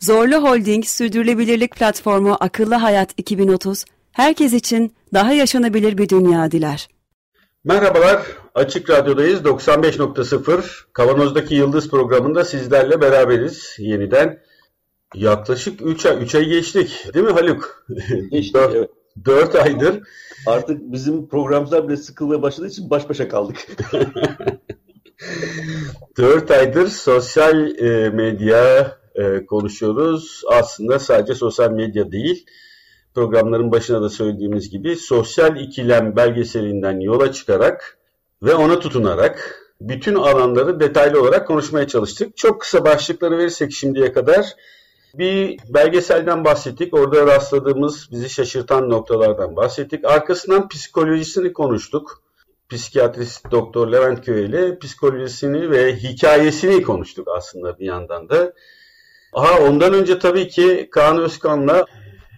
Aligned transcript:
Zorlu 0.00 0.36
Holding 0.36 0.84
Sürdürülebilirlik 0.84 1.76
Platformu 1.76 2.36
Akıllı 2.40 2.74
Hayat 2.74 3.10
2030, 3.16 3.84
herkes 4.12 4.52
için 4.52 4.94
daha 5.14 5.32
yaşanabilir 5.32 5.98
bir 5.98 6.08
dünya 6.08 6.50
diler. 6.50 6.88
Merhabalar, 7.64 8.22
Açık 8.54 8.90
Radyo'dayız. 8.90 9.40
95.0 9.40 10.62
Kavanoz'daki 10.92 11.54
Yıldız 11.54 11.90
programında 11.90 12.44
sizlerle 12.44 13.00
beraberiz 13.00 13.76
yeniden. 13.78 14.38
Yaklaşık 15.14 15.80
3 15.86 16.06
ay, 16.06 16.22
3 16.22 16.34
ay 16.34 16.44
geçtik 16.44 17.14
değil 17.14 17.24
mi 17.24 17.32
Haluk? 17.32 17.86
Geçtik, 18.30 18.54
4, 18.54 18.74
evet. 18.74 18.90
4 19.24 19.54
aydır. 19.54 20.02
Artık 20.46 20.80
bizim 20.92 21.28
programcılar 21.28 21.88
bile 21.88 21.96
sıkılmaya 21.96 22.42
başladığı 22.42 22.68
için 22.68 22.90
baş 22.90 23.08
başa 23.08 23.28
kaldık. 23.28 23.56
4 26.16 26.50
aydır 26.50 26.88
sosyal 26.88 27.78
e, 27.78 28.10
medya 28.10 28.96
e, 29.16 29.46
konuşuyoruz. 29.46 30.42
Aslında 30.48 30.98
sadece 30.98 31.34
sosyal 31.34 31.70
medya 31.70 32.12
değil, 32.12 32.46
programların 33.14 33.72
başına 33.72 34.02
da 34.02 34.08
söylediğimiz 34.08 34.70
gibi 34.70 34.96
sosyal 34.96 35.56
ikilem 35.56 36.16
belgeselinden 36.16 37.00
yola 37.00 37.32
çıkarak 37.32 37.98
ve 38.42 38.54
ona 38.54 38.78
tutunarak 38.78 39.62
bütün 39.80 40.14
alanları 40.14 40.80
detaylı 40.80 41.22
olarak 41.22 41.46
konuşmaya 41.46 41.86
çalıştık. 41.86 42.36
Çok 42.36 42.60
kısa 42.60 42.84
başlıkları 42.84 43.38
verirsek 43.38 43.72
şimdiye 43.72 44.12
kadar 44.12 44.46
bir 45.14 45.58
belgeselden 45.68 46.44
bahsettik. 46.44 46.94
Orada 46.94 47.26
rastladığımız 47.26 48.08
bizi 48.10 48.30
şaşırtan 48.30 48.90
noktalardan 48.90 49.56
bahsettik. 49.56 50.04
Arkasından 50.04 50.68
psikolojisini 50.68 51.52
konuştuk. 51.52 52.22
Psikiyatrist 52.68 53.50
Doktor 53.50 53.92
Levent 53.92 54.24
Köy 54.24 54.44
ile 54.44 54.78
psikolojisini 54.78 55.70
ve 55.70 55.96
hikayesini 55.96 56.82
konuştuk 56.82 57.28
aslında 57.36 57.78
bir 57.78 57.86
yandan 57.86 58.28
da. 58.28 58.52
Aha 59.36 59.60
ondan 59.60 59.94
önce 59.94 60.18
tabii 60.18 60.48
ki 60.48 60.88
Kaan 60.90 61.18
Özkan'la 61.18 61.86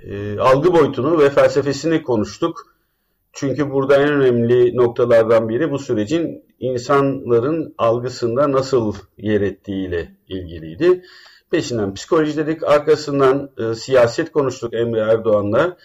e, 0.04 0.38
algı 0.38 0.72
boyutunu 0.72 1.18
ve 1.18 1.30
felsefesini 1.30 2.02
konuştuk. 2.02 2.74
Çünkü 3.32 3.70
burada 3.70 3.96
en 3.96 4.08
önemli 4.12 4.77
noktalardan 4.77 5.48
biri 5.48 5.70
bu 5.70 5.78
sürecin 5.78 6.44
insanların 6.60 7.74
algısında 7.78 8.52
nasıl 8.52 8.94
yer 9.18 9.40
ettiğiyle 9.40 10.12
ilgiliydi. 10.28 11.02
Peşinden 11.50 11.94
psikoloji 11.94 12.36
dedik, 12.36 12.62
arkasından 12.62 13.50
e, 13.58 13.74
siyaset 13.74 14.33
konuştuk 14.33 14.74
Emre 14.74 15.00
Erdoğan'la. 15.00 15.77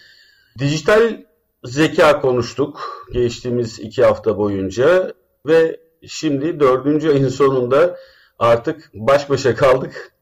Dijital 0.59 1.17
zeka 1.64 2.22
konuştuk 2.22 3.08
geçtiğimiz 3.11 3.80
iki 3.80 4.03
hafta 4.03 4.38
boyunca 4.38 5.14
ve 5.45 5.80
şimdi 6.08 6.59
dördüncü 6.59 7.09
ayın 7.09 7.30
sonunda 7.30 7.98
artık 8.39 8.92
baş 8.93 9.30
başa 9.30 9.55
kaldık. 9.55 10.13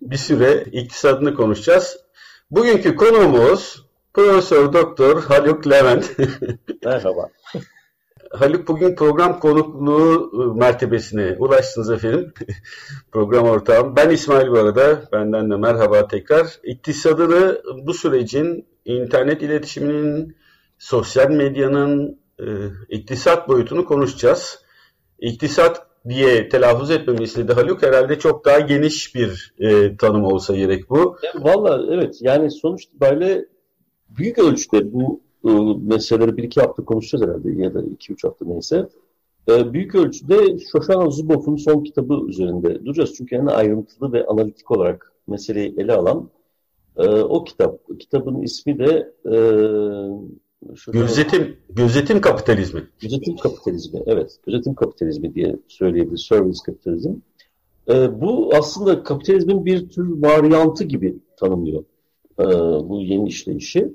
Bir 0.00 0.16
süre 0.16 0.64
iktisadını 0.72 1.34
konuşacağız. 1.34 1.96
Bugünkü 2.50 2.96
konuğumuz 2.96 3.84
Profesör 4.14 4.72
Doktor 4.72 5.22
Haluk 5.22 5.66
Levent. 5.66 6.10
Merhaba. 6.84 7.28
Haluk 8.30 8.68
bugün 8.68 8.96
program 8.96 9.40
konukluğu 9.40 10.30
ıı, 10.34 10.54
mertebesine 10.54 11.36
ulaştınız 11.38 11.90
efendim. 11.90 12.32
program 13.12 13.44
ortağım. 13.44 13.96
Ben 13.96 14.10
İsmail 14.10 14.48
bu 14.48 14.58
arada. 14.58 15.08
Benden 15.12 15.50
de 15.50 15.56
merhaba 15.56 16.08
tekrar. 16.08 16.46
İktisadını 16.62 17.62
bu 17.82 17.94
sürecin 17.94 18.66
internet 18.84 19.42
iletişiminin, 19.42 20.36
sosyal 20.78 21.30
medyanın 21.30 22.18
e, 22.40 22.46
iktisat 22.88 23.48
boyutunu 23.48 23.84
konuşacağız. 23.84 24.58
İktisat 25.18 25.86
diye 26.08 26.48
telaffuz 26.48 26.90
etmemi 26.90 27.22
istedi 27.22 27.52
Haluk. 27.52 27.82
Herhalde 27.82 28.18
çok 28.18 28.44
daha 28.44 28.60
geniş 28.60 29.14
bir 29.14 29.54
e, 29.58 29.96
tanım 29.96 30.24
olsa 30.24 30.56
gerek 30.56 30.90
bu. 30.90 31.16
Valla 31.34 31.94
evet 31.94 32.18
yani 32.20 32.50
sonuç 32.50 32.84
itibariyle 32.84 33.44
büyük 34.08 34.38
ölçüde 34.38 34.92
bu 34.92 35.20
e, 35.44 35.50
meseleleri 35.94 36.36
bir 36.36 36.42
iki 36.42 36.60
hafta 36.60 36.84
konuşacağız 36.84 37.30
herhalde 37.30 37.62
ya 37.62 37.74
da 37.74 37.82
iki 37.82 38.12
üç 38.12 38.24
hafta 38.24 38.44
neyse. 38.44 38.88
E, 39.48 39.72
büyük 39.72 39.94
ölçüde 39.94 40.58
Shoshana 40.58 41.10
Zuboff'un 41.10 41.56
son 41.56 41.84
kitabı 41.84 42.20
üzerinde 42.28 42.84
duracağız. 42.84 43.14
Çünkü 43.14 43.36
en 43.36 43.46
ayrıntılı 43.46 44.12
ve 44.12 44.26
analitik 44.26 44.70
olarak 44.70 45.12
meseleyi 45.26 45.74
ele 45.78 45.92
alan 45.92 46.30
e, 46.96 47.08
o 47.08 47.44
kitap. 47.44 47.78
Kitabın 47.98 48.42
ismi 48.42 48.78
de 48.78 49.12
e, 49.26 49.34
Gözetim, 50.92 51.56
gözetim 51.70 52.20
kapitalizmi. 52.20 52.82
Gözetim 53.00 53.36
kapitalizmi, 53.36 54.02
evet. 54.06 54.36
Gözetim 54.46 54.74
kapitalizmi 54.74 55.34
diye 55.34 55.56
söyleyebiliriz. 55.68 56.20
Service 56.20 56.58
kapitalizm. 56.66 57.12
E, 57.88 58.20
bu 58.20 58.50
aslında 58.54 59.02
kapitalizmin 59.02 59.64
bir 59.64 59.88
tür 59.88 60.22
varyantı 60.22 60.84
gibi 60.84 61.16
tanımlıyor 61.36 61.84
e, 62.40 62.44
bu 62.88 63.00
yeni 63.00 63.28
işleyişi. 63.28 63.92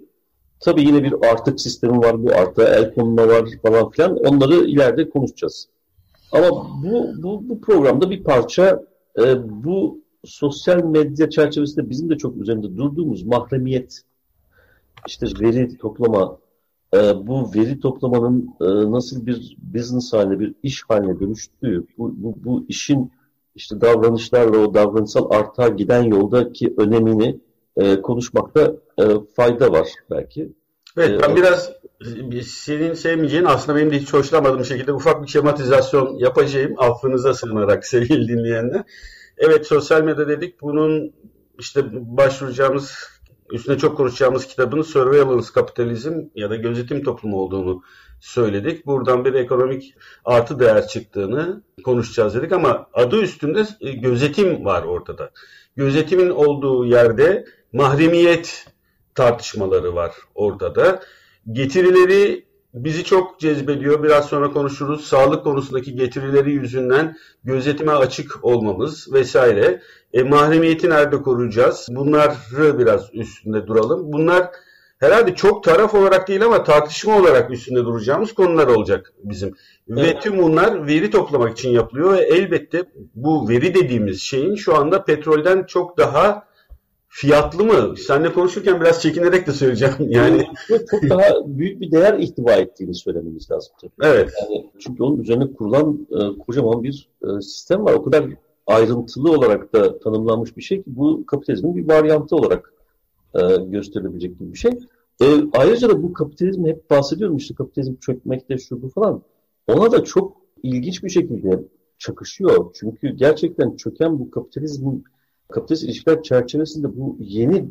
Tabii 0.59 0.81
yine 0.81 1.03
bir 1.03 1.13
artık 1.31 1.61
sistemi 1.61 1.97
var, 1.97 2.23
bu 2.23 2.31
artı 2.31 2.63
el 2.63 2.93
konuma 2.93 3.27
var 3.27 3.49
falan 3.61 3.89
filan. 3.89 4.17
Onları 4.17 4.55
ileride 4.55 5.09
konuşacağız. 5.09 5.67
Ama 6.31 6.49
bu, 6.83 7.23
bu, 7.23 7.49
bu 7.49 7.61
programda 7.61 8.09
bir 8.09 8.23
parça 8.23 8.83
e, 9.19 9.23
bu 9.63 10.01
sosyal 10.25 10.83
medya 10.83 11.29
çerçevesinde 11.29 11.89
bizim 11.89 12.09
de 12.09 12.17
çok 12.17 12.37
üzerinde 12.37 12.77
durduğumuz 12.77 13.23
mahremiyet, 13.23 14.01
işte 15.07 15.27
veri 15.41 15.77
toplama, 15.77 16.37
e, 16.93 17.27
bu 17.27 17.51
veri 17.55 17.79
toplamanın 17.79 18.49
e, 18.61 18.91
nasıl 18.91 19.25
bir 19.25 19.57
business 19.61 20.13
haline, 20.13 20.39
bir 20.39 20.53
iş 20.63 20.83
haline 20.87 21.19
dönüştüğü, 21.19 21.85
bu, 21.97 22.13
bu, 22.17 22.35
bu 22.43 22.65
işin 22.67 23.11
işte 23.55 23.81
davranışlarla 23.81 24.57
o 24.57 24.73
davranışsal 24.73 25.31
arta 25.31 25.67
giden 25.67 26.03
yoldaki 26.03 26.73
önemini 26.77 27.39
e, 27.77 28.01
konuşmakta 28.01 28.73
e, 28.97 29.03
fayda 29.35 29.71
var 29.71 29.87
belki. 30.11 30.53
Evet 30.97 31.21
ben 31.23 31.35
biraz 31.35 31.71
senin 32.43 32.93
sevmeyeceğin 32.93 33.45
aslında 33.45 33.77
benim 33.77 33.91
de 33.91 33.99
hiç 33.99 34.13
hoşlanmadığım 34.13 34.65
şekilde 34.65 34.93
ufak 34.93 35.23
bir 35.23 35.27
şematizasyon 35.27 36.17
yapacağım 36.17 36.73
affınıza 36.77 37.33
sığınarak 37.33 37.85
sevgili 37.85 38.27
dinleyenler. 38.27 38.83
Evet 39.37 39.67
sosyal 39.67 40.03
medya 40.03 40.27
dedik 40.27 40.61
bunun 40.61 41.13
işte 41.59 41.81
başvuracağımız 41.91 42.93
üstüne 43.51 43.77
çok 43.77 43.97
konuşacağımız 43.97 44.47
kitabın 44.47 44.81
Surveillance 44.81 45.47
Kapitalizm 45.53 46.13
ya 46.35 46.49
da 46.49 46.55
gözetim 46.55 47.03
toplumu 47.03 47.37
olduğunu 47.37 47.81
söyledik. 48.19 48.85
Buradan 48.85 49.25
bir 49.25 49.33
ekonomik 49.33 49.93
artı 50.25 50.59
değer 50.59 50.87
çıktığını 50.87 51.63
konuşacağız 51.83 52.35
dedik 52.35 52.51
ama 52.51 52.87
adı 52.93 53.21
üstünde 53.21 53.65
e, 53.81 53.91
gözetim 53.91 54.65
var 54.65 54.83
ortada. 54.83 55.31
Gözetimin 55.75 56.29
olduğu 56.29 56.85
yerde 56.85 57.45
mahremiyet 57.73 58.65
tartışmaları 59.15 59.95
var 59.95 60.11
ortada. 60.35 60.99
Getirileri 61.51 62.48
bizi 62.73 63.03
çok 63.03 63.39
cezbediyor. 63.39 64.03
Biraz 64.03 64.25
sonra 64.25 64.51
konuşuruz. 64.51 65.07
Sağlık 65.07 65.43
konusundaki 65.43 65.95
getirileri 65.95 66.51
yüzünden 66.51 67.17
gözetime 67.43 67.91
açık 67.91 68.45
olmamız 68.45 69.13
vesaire. 69.13 69.81
E, 70.13 70.23
mahremiyeti 70.23 70.89
nerede 70.89 71.21
koruyacağız? 71.21 71.87
Bunları 71.91 72.79
biraz 72.79 73.09
üstünde 73.13 73.67
duralım. 73.67 74.13
Bunlar 74.13 74.51
herhalde 74.99 75.35
çok 75.35 75.63
taraf 75.63 75.95
olarak 75.95 76.27
değil 76.27 76.45
ama 76.45 76.63
tartışma 76.63 77.17
olarak 77.17 77.51
üstünde 77.51 77.85
duracağımız 77.85 78.33
konular 78.33 78.67
olacak 78.67 79.13
bizim. 79.23 79.55
Evet. 79.89 80.15
Ve 80.15 80.19
tüm 80.19 80.37
bunlar 80.37 80.87
veri 80.87 81.09
toplamak 81.09 81.57
için 81.57 81.69
yapılıyor 81.69 82.13
ve 82.13 82.21
elbette 82.21 82.85
bu 83.15 83.49
veri 83.49 83.75
dediğimiz 83.75 84.21
şeyin 84.21 84.55
şu 84.55 84.75
anda 84.75 85.03
petrolden 85.03 85.63
çok 85.63 85.97
daha 85.97 86.48
fiyatlı 87.09 87.65
mı? 87.65 87.97
Seninle 87.97 88.33
konuşurken 88.33 88.81
biraz 88.81 89.01
çekinerek 89.01 89.47
de 89.47 89.51
söyleyeceğim. 89.51 89.93
Yani 89.99 90.47
çok 90.67 90.89
daha 91.09 91.23
büyük 91.45 91.81
bir 91.81 91.91
değer 91.91 92.19
ihtiva 92.19 92.51
ettiğini 92.53 92.95
söylememiz 92.95 93.51
lazım. 93.51 93.73
Tabii. 93.81 93.91
Evet. 94.01 94.31
Yani 94.41 94.69
çünkü 94.79 95.03
onun 95.03 95.19
üzerine 95.19 95.53
kurulan 95.53 96.07
e, 96.11 96.37
kocaman 96.39 96.83
bir 96.83 97.09
e, 97.23 97.41
sistem 97.41 97.85
var. 97.85 97.93
O 97.93 98.03
kadar 98.03 98.25
ayrıntılı 98.67 99.31
olarak 99.31 99.73
da 99.73 99.99
tanımlanmış 99.99 100.57
bir 100.57 100.61
şey 100.61 100.77
ki 100.77 100.83
bu 100.87 101.25
kapitalizmin 101.25 101.75
bir 101.75 101.87
varyantı 101.87 102.35
olarak 102.35 102.73
e, 103.35 103.39
gösterilebilecek 103.55 104.39
bir 104.39 104.57
şey. 104.57 104.71
E, 105.21 105.25
ayrıca 105.53 105.89
da 105.89 106.03
bu 106.03 106.13
kapitalizm 106.13 106.65
hep 106.65 106.89
bahsediyorum 106.89 107.37
işte 107.37 107.55
kapitalizm 107.55 107.95
çökmekte 107.95 108.57
şu 108.57 108.81
bu 108.81 108.89
falan. 108.89 109.21
Ona 109.67 109.91
da 109.91 110.03
çok 110.03 110.37
ilginç 110.63 111.03
bir 111.03 111.09
şekilde 111.09 111.63
çakışıyor. 111.97 112.71
Çünkü 112.73 113.09
gerçekten 113.09 113.75
çöken 113.75 114.19
bu 114.19 114.31
kapitalizmin 114.31 115.03
kapitalist 115.51 115.83
ilişkiler 115.83 116.23
çerçevesinde 116.23 116.87
bu 116.97 117.17
yeni 117.19 117.69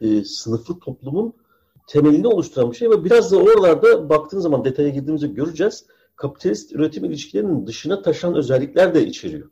e, 0.00 0.24
sınıflı 0.24 0.78
toplumun 0.78 1.32
temelini 1.86 2.26
oluşturan 2.26 2.70
bir 2.70 2.76
şey 2.76 2.90
ve 2.90 3.04
biraz 3.04 3.32
da 3.32 3.36
oralarda 3.36 4.08
baktığın 4.08 4.40
zaman 4.40 4.64
detaya 4.64 4.88
girdiğimizde 4.88 5.26
göreceğiz. 5.26 5.86
Kapitalist 6.16 6.72
üretim 6.72 7.04
ilişkilerinin 7.04 7.66
dışına 7.66 8.02
taşan 8.02 8.34
özellikler 8.34 8.94
de 8.94 9.06
içeriyor. 9.06 9.50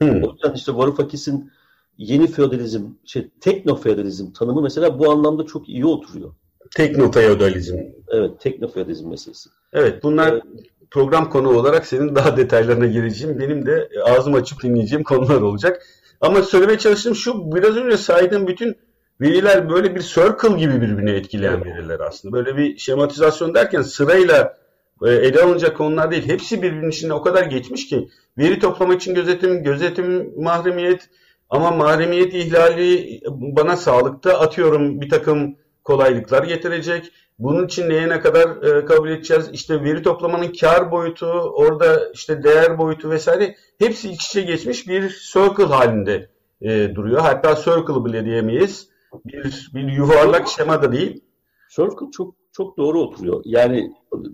Hmm. 0.00 0.22
O 0.24 0.32
yüzden 0.32 0.52
işte 0.54 0.74
Varoufakis'in 0.74 1.50
yeni 1.98 2.26
feodalizm, 2.26 2.86
şey, 3.04 3.28
tekno 3.40 3.76
feodalizm 3.76 4.32
tanımı 4.32 4.62
mesela 4.62 4.98
bu 4.98 5.10
anlamda 5.10 5.46
çok 5.46 5.68
iyi 5.68 5.86
oturuyor. 5.86 6.34
Tekno 6.76 7.12
feodalizm. 7.12 7.76
Evet, 8.08 8.40
tekno 8.40 8.68
feodalizm 8.68 9.08
meselesi. 9.08 9.50
Evet, 9.72 10.02
bunlar 10.02 10.32
evet. 10.32 10.42
program 10.90 11.30
konu 11.30 11.58
olarak 11.58 11.86
senin 11.86 12.14
daha 12.14 12.36
detaylarına 12.36 12.86
gireceğim. 12.86 13.38
Benim 13.38 13.66
de 13.66 13.88
ağzım 14.04 14.34
açıp 14.34 14.62
dinleyeceğim 14.62 15.04
konular 15.04 15.40
olacak. 15.40 15.82
Ama 16.20 16.42
söylemeye 16.42 16.78
çalıştığım 16.78 17.14
şu, 17.14 17.54
biraz 17.54 17.76
önce 17.76 17.96
saydığım 17.96 18.46
bütün 18.46 18.76
veriler 19.20 19.70
böyle 19.70 19.94
bir 19.94 20.00
circle 20.00 20.56
gibi 20.58 20.80
birbirini 20.80 21.10
etkileyen 21.10 21.64
veriler 21.64 22.00
aslında. 22.00 22.36
Böyle 22.36 22.56
bir 22.56 22.78
şematizasyon 22.78 23.54
derken 23.54 23.82
sırayla 23.82 24.58
e, 25.06 25.10
ele 25.10 25.42
alınacak 25.42 25.76
konular 25.76 26.10
değil. 26.10 26.28
Hepsi 26.28 26.62
birbirinin 26.62 26.90
içinde 26.90 27.12
o 27.12 27.22
kadar 27.22 27.42
geçmiş 27.42 27.88
ki 27.88 28.08
veri 28.38 28.58
toplamak 28.58 29.00
için 29.00 29.14
gözetim, 29.14 29.62
gözetim 29.62 30.32
mahremiyet 30.36 31.08
ama 31.50 31.70
mahremiyet 31.70 32.34
ihlali 32.34 33.20
bana 33.30 33.76
sağlıkta 33.76 34.40
atıyorum 34.40 35.00
bir 35.00 35.08
takım 35.08 35.56
kolaylıklar 35.88 36.42
getirecek. 36.42 37.12
Bunun 37.38 37.66
için 37.66 37.88
neye 37.88 38.08
ne 38.08 38.20
kadar 38.20 38.62
e, 38.62 38.84
kabul 38.84 39.08
edeceğiz? 39.08 39.50
İşte 39.52 39.84
veri 39.84 40.02
toplamanın 40.02 40.52
kar 40.60 40.90
boyutu, 40.90 41.26
orada 41.30 42.10
işte 42.14 42.42
değer 42.42 42.78
boyutu 42.78 43.10
vesaire 43.10 43.54
hepsi 43.78 44.10
iç 44.10 44.26
içe 44.26 44.42
geçmiş 44.42 44.88
bir 44.88 45.08
circle 45.32 45.64
halinde 45.64 46.30
e, 46.60 46.94
duruyor. 46.94 47.20
Hatta 47.20 47.54
circle 47.54 48.04
bile 48.04 48.24
diyemeyiz. 48.24 48.88
Bir, 49.24 49.70
bir 49.74 49.92
yuvarlak 49.92 50.48
şema 50.48 50.82
da 50.82 50.92
değil. 50.92 51.24
Circle 51.70 52.10
çok 52.12 52.34
çok 52.52 52.76
doğru 52.76 53.00
oturuyor. 53.00 53.42
Yani 53.44 53.92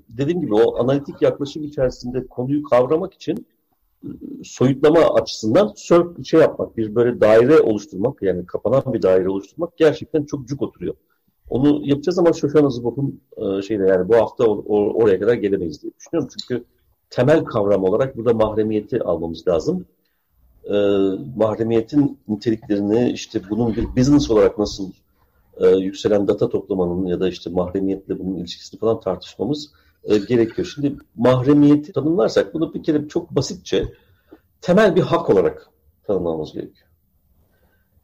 dediğim 0.09 0.41
gibi 0.41 0.55
o 0.55 0.83
analitik 0.83 1.23
yaklaşım 1.23 1.65
içerisinde 1.65 2.27
konuyu 2.27 2.63
kavramak 2.63 3.15
için 3.15 3.47
soyutlama 4.45 5.01
açısından 5.01 5.75
şey 6.25 6.41
yapmak, 6.41 6.77
bir 6.77 6.95
böyle 6.95 7.21
daire 7.21 7.61
oluşturmak 7.61 8.23
yani 8.23 8.47
kapanan 8.47 8.83
bir 8.87 9.03
daire 9.03 9.29
oluşturmak 9.29 9.77
gerçekten 9.77 10.25
çok 10.25 10.49
cuk 10.49 10.63
oturuyor. 10.63 10.95
Onu 11.49 11.81
yapacağız 11.85 12.19
ama 12.19 12.33
Shoshana 12.33 12.71
Zuboff'un 12.71 13.21
e, 13.37 13.63
şeyde 13.63 13.85
yani 13.85 14.09
bu 14.09 14.17
hafta 14.17 14.45
or, 14.45 14.95
oraya 14.95 15.21
kadar 15.21 15.35
gelemeyiz 15.35 15.83
diye 15.83 15.93
düşünüyorum. 15.99 16.31
Çünkü 16.39 16.65
temel 17.11 17.45
kavram 17.45 17.85
olarak 17.85 18.17
burada 18.17 18.35
mahremiyeti 18.35 19.03
almamız 19.03 19.49
lazım. 19.49 19.87
E, 20.65 20.75
mahremiyetin 21.37 22.19
niteliklerini 22.29 23.11
işte 23.11 23.41
bunun 23.51 23.77
bir 23.77 23.97
business 23.97 24.31
olarak 24.31 24.59
nasıl 24.59 24.91
e, 25.57 25.69
yükselen 25.69 26.29
data 26.29 26.49
toplamanın 26.49 27.07
ya 27.07 27.21
da 27.21 27.29
işte 27.29 27.51
mahremiyetle 27.51 28.19
bunun 28.19 28.37
ilişkisini 28.37 28.81
falan 28.81 29.01
tartışmamız 29.01 29.71
e, 30.05 30.19
gerekiyor. 30.19 30.73
Şimdi 30.75 30.97
mahremiyeti 31.17 31.93
tanımlarsak 31.93 32.55
bunu 32.55 32.75
bir 32.75 32.83
kere 32.83 33.09
çok 33.09 33.31
basitçe 33.31 33.93
temel 34.61 34.97
bir 34.97 35.03
hak 35.03 35.31
olarak 35.31 35.71
tanımlamamız 36.07 36.53
gerekiyor. 36.53 36.89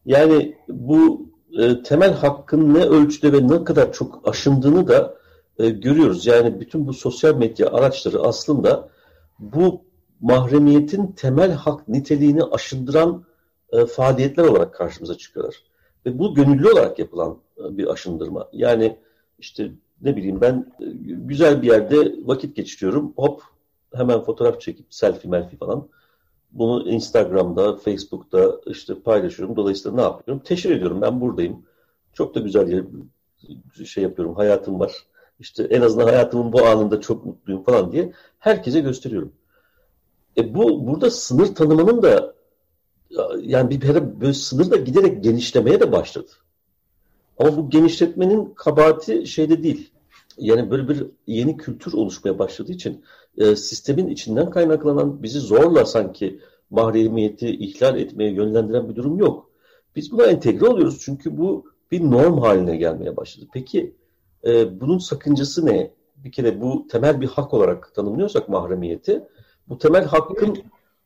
Yani 0.07 0.57
bu 0.69 1.30
e, 1.59 1.83
temel 1.83 2.13
hakkın 2.13 2.75
ne 2.75 2.85
ölçüde 2.85 3.33
ve 3.33 3.49
ne 3.49 3.65
kadar 3.65 3.93
çok 3.93 4.29
aşındığını 4.29 4.89
da 4.89 5.15
e, 5.59 5.71
görüyoruz. 5.71 6.27
Yani 6.27 6.61
bütün 6.61 6.87
bu 6.87 6.93
sosyal 6.93 7.35
medya 7.35 7.71
araçları 7.71 8.21
aslında 8.21 8.89
bu 9.39 9.85
mahremiyetin 10.21 11.07
temel 11.07 11.53
hak 11.53 11.89
niteliğini 11.89 12.45
aşındıran 12.45 13.25
e, 13.73 13.87
faaliyetler 13.87 14.45
olarak 14.45 14.75
karşımıza 14.75 15.15
çıkıyorlar. 15.15 15.57
Ve 16.07 16.19
bu 16.19 16.35
gönüllü 16.35 16.69
olarak 16.69 16.99
yapılan 16.99 17.39
e, 17.59 17.79
bir 17.79 17.87
aşındırma. 17.87 18.49
Yani 18.53 18.97
işte 19.39 19.71
ne 20.03 20.17
bileyim 20.17 20.41
ben 20.41 20.73
e, 20.81 20.85
güzel 21.05 21.63
bir 21.63 21.67
yerde 21.67 22.15
vakit 22.25 22.57
geçiriyorum. 22.57 23.13
Hop 23.17 23.43
hemen 23.95 24.21
fotoğraf 24.21 24.61
çekip 24.61 24.87
selfie 24.91 25.31
melfi 25.31 25.57
falan. 25.57 25.89
Bunu 26.53 26.89
Instagram'da, 26.89 27.77
Facebook'ta 27.77 28.61
işte 28.67 28.95
paylaşıyorum. 28.95 29.57
Dolayısıyla 29.57 29.97
ne 29.97 30.03
yapıyorum? 30.03 30.43
Teşhir 30.45 30.71
ediyorum. 30.71 31.03
Ben 31.03 31.21
buradayım. 31.21 31.63
Çok 32.13 32.35
da 32.35 32.41
güzel 32.41 32.69
yer, 32.69 32.85
şey 33.87 34.03
yapıyorum. 34.03 34.35
Hayatım 34.35 34.81
var. 34.81 34.93
İşte 35.41 35.63
en 35.63 35.81
azından 35.81 36.05
hayatımın 36.05 36.53
bu 36.53 36.67
anında 36.67 37.01
çok 37.01 37.27
mutluyum 37.27 37.63
falan 37.63 37.93
diye 37.93 38.13
herkese 38.39 38.81
gösteriyorum. 38.81 39.33
E 40.37 40.55
bu 40.55 40.87
burada 40.87 41.11
sınır 41.11 41.55
tanımanın 41.55 42.03
da 42.03 42.35
yani 43.41 43.71
bir 43.71 44.21
böyle 44.21 44.35
sınır 44.35 44.71
da 44.71 44.77
giderek 44.77 45.25
genişlemeye 45.25 45.81
de 45.81 45.93
başladı. 45.93 46.31
Ama 47.39 47.57
bu 47.57 47.71
genişletmenin 47.71 48.53
kabahati 48.55 49.27
şeyde 49.27 49.63
değil. 49.63 49.91
Yani 50.41 50.71
böyle 50.71 50.89
bir 50.89 51.07
yeni 51.27 51.57
kültür 51.57 51.93
oluşmaya 51.93 52.39
başladığı 52.39 52.73
için 52.73 53.05
e, 53.39 53.57
sistemin 53.57 54.09
içinden 54.09 54.51
kaynaklanan 54.51 55.23
bizi 55.23 55.41
zorla 55.41 55.85
sanki 55.85 56.41
mahremiyeti 56.71 57.49
ihlal 57.49 57.99
etmeye 57.99 58.31
yönlendiren 58.31 58.89
bir 58.89 58.97
durum 58.97 59.19
yok. 59.19 59.51
Biz 59.97 60.13
buna 60.13 60.27
entegre 60.27 60.67
oluyoruz 60.67 60.99
çünkü 61.01 61.39
bu 61.39 61.67
bir 61.91 62.01
norm 62.01 62.39
haline 62.39 62.77
gelmeye 62.77 63.17
başladı. 63.17 63.47
Peki 63.53 63.95
e, 64.47 64.81
bunun 64.81 64.99
sakıncası 64.99 65.67
ne? 65.67 65.91
Bir 66.17 66.33
kere 66.33 66.61
bu 66.61 66.87
temel 66.91 67.21
bir 67.21 67.27
hak 67.27 67.55
olarak 67.55 67.95
tanımlıyorsak 67.95 68.49
mahremiyeti, 68.49 69.23
bu 69.69 69.79
temel 69.79 70.05
hakkın 70.05 70.59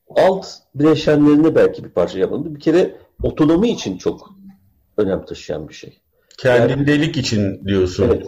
alt 0.08 0.46
bileşenlerine 0.74 1.54
belki 1.54 1.84
bir 1.84 1.90
parça 1.90 2.18
yapalım. 2.18 2.54
Bir 2.54 2.60
kere 2.60 2.96
otonomi 3.22 3.70
için 3.70 3.98
çok 3.98 4.30
önem 4.96 5.24
taşıyan 5.24 5.68
bir 5.68 5.74
şey. 5.74 6.00
Kendindelik 6.38 7.16
yani, 7.16 7.20
için 7.20 7.64
diyorsun. 7.66 8.04
Evet. 8.04 8.26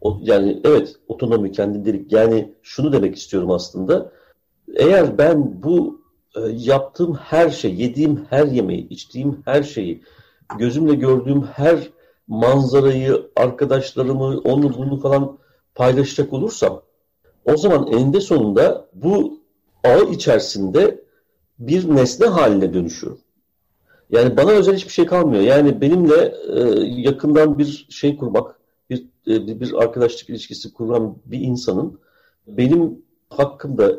O, 0.00 0.18
yani 0.22 0.60
evet 0.64 0.96
otonomi 1.08 1.52
kendindelik. 1.52 2.12
Yani 2.12 2.54
şunu 2.62 2.92
demek 2.92 3.16
istiyorum 3.16 3.50
aslında. 3.50 4.12
Eğer 4.76 5.18
ben 5.18 5.62
bu 5.62 6.00
e, 6.36 6.40
yaptığım 6.50 7.14
her 7.14 7.50
şey, 7.50 7.74
yediğim 7.74 8.24
her 8.30 8.46
yemeği, 8.46 8.88
içtiğim 8.88 9.42
her 9.44 9.62
şeyi, 9.62 10.02
gözümle 10.58 10.94
gördüğüm 10.94 11.42
her 11.42 11.78
manzarayı, 12.28 13.30
arkadaşlarımı, 13.36 14.38
onu 14.38 14.78
bunu 14.78 15.00
falan 15.00 15.38
paylaşacak 15.74 16.32
olursam 16.32 16.82
o 17.44 17.56
zaman 17.56 17.86
eninde 17.86 18.20
sonunda 18.20 18.88
bu 18.92 19.40
ağ 19.84 19.98
içerisinde 19.98 21.04
bir 21.58 21.96
nesne 21.96 22.26
haline 22.26 22.74
dönüşüyorum. 22.74 23.20
Yani 24.10 24.36
bana 24.36 24.50
özel 24.50 24.76
hiçbir 24.76 24.92
şey 24.92 25.06
kalmıyor. 25.06 25.42
Yani 25.42 25.80
benimle 25.80 26.34
e, 26.56 26.60
yakından 27.00 27.58
bir 27.58 27.86
şey 27.90 28.16
kurmak, 28.16 28.57
e, 29.28 29.60
bir 29.60 29.82
arkadaşlık 29.82 30.30
ilişkisi 30.30 30.72
kuran 30.72 31.16
bir 31.26 31.40
insanın 31.40 32.00
benim 32.46 33.02
hakkımda 33.30 33.92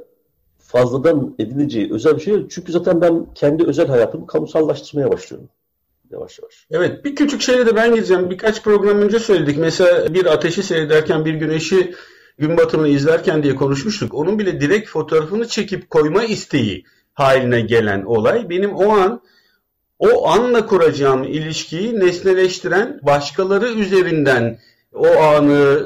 fazladan 0.57 1.35
edineceği 1.39 1.93
özel 1.93 2.15
bir 2.15 2.21
şey 2.21 2.33
yok. 2.33 2.51
Çünkü 2.51 2.71
zaten 2.71 3.01
ben 3.01 3.33
kendi 3.35 3.63
özel 3.63 3.87
hayatımı 3.87 4.27
kamusallaştırmaya 4.27 5.11
başlıyorum. 5.11 5.49
Yavaş 6.11 6.39
yavaş. 6.39 6.67
Evet 6.71 7.05
bir 7.05 7.15
küçük 7.15 7.41
şeyle 7.41 7.65
de 7.65 7.75
ben 7.75 7.95
gireceğim. 7.95 8.29
Birkaç 8.29 8.63
program 8.63 9.01
önce 9.01 9.19
söyledik. 9.19 9.57
Mesela 9.57 10.13
bir 10.13 10.25
ateşi 10.25 10.63
seyrederken 10.63 11.25
bir 11.25 11.33
güneşi 11.33 11.95
gün 12.37 12.57
batımını 12.57 12.87
izlerken 12.87 13.43
diye 13.43 13.55
konuşmuştuk. 13.55 14.13
Onun 14.13 14.39
bile 14.39 14.61
direkt 14.61 14.89
fotoğrafını 14.89 15.47
çekip 15.47 15.89
koyma 15.89 16.23
isteği 16.23 16.85
haline 17.13 17.61
gelen 17.61 18.03
olay 18.03 18.49
benim 18.49 18.73
o 18.73 18.89
an 18.89 19.21
o 19.99 20.27
anla 20.27 20.65
kuracağım 20.65 21.23
ilişkiyi 21.23 21.99
nesneleştiren 21.99 22.99
başkaları 23.03 23.67
üzerinden 23.67 24.59
o 24.93 25.07
anı 25.07 25.79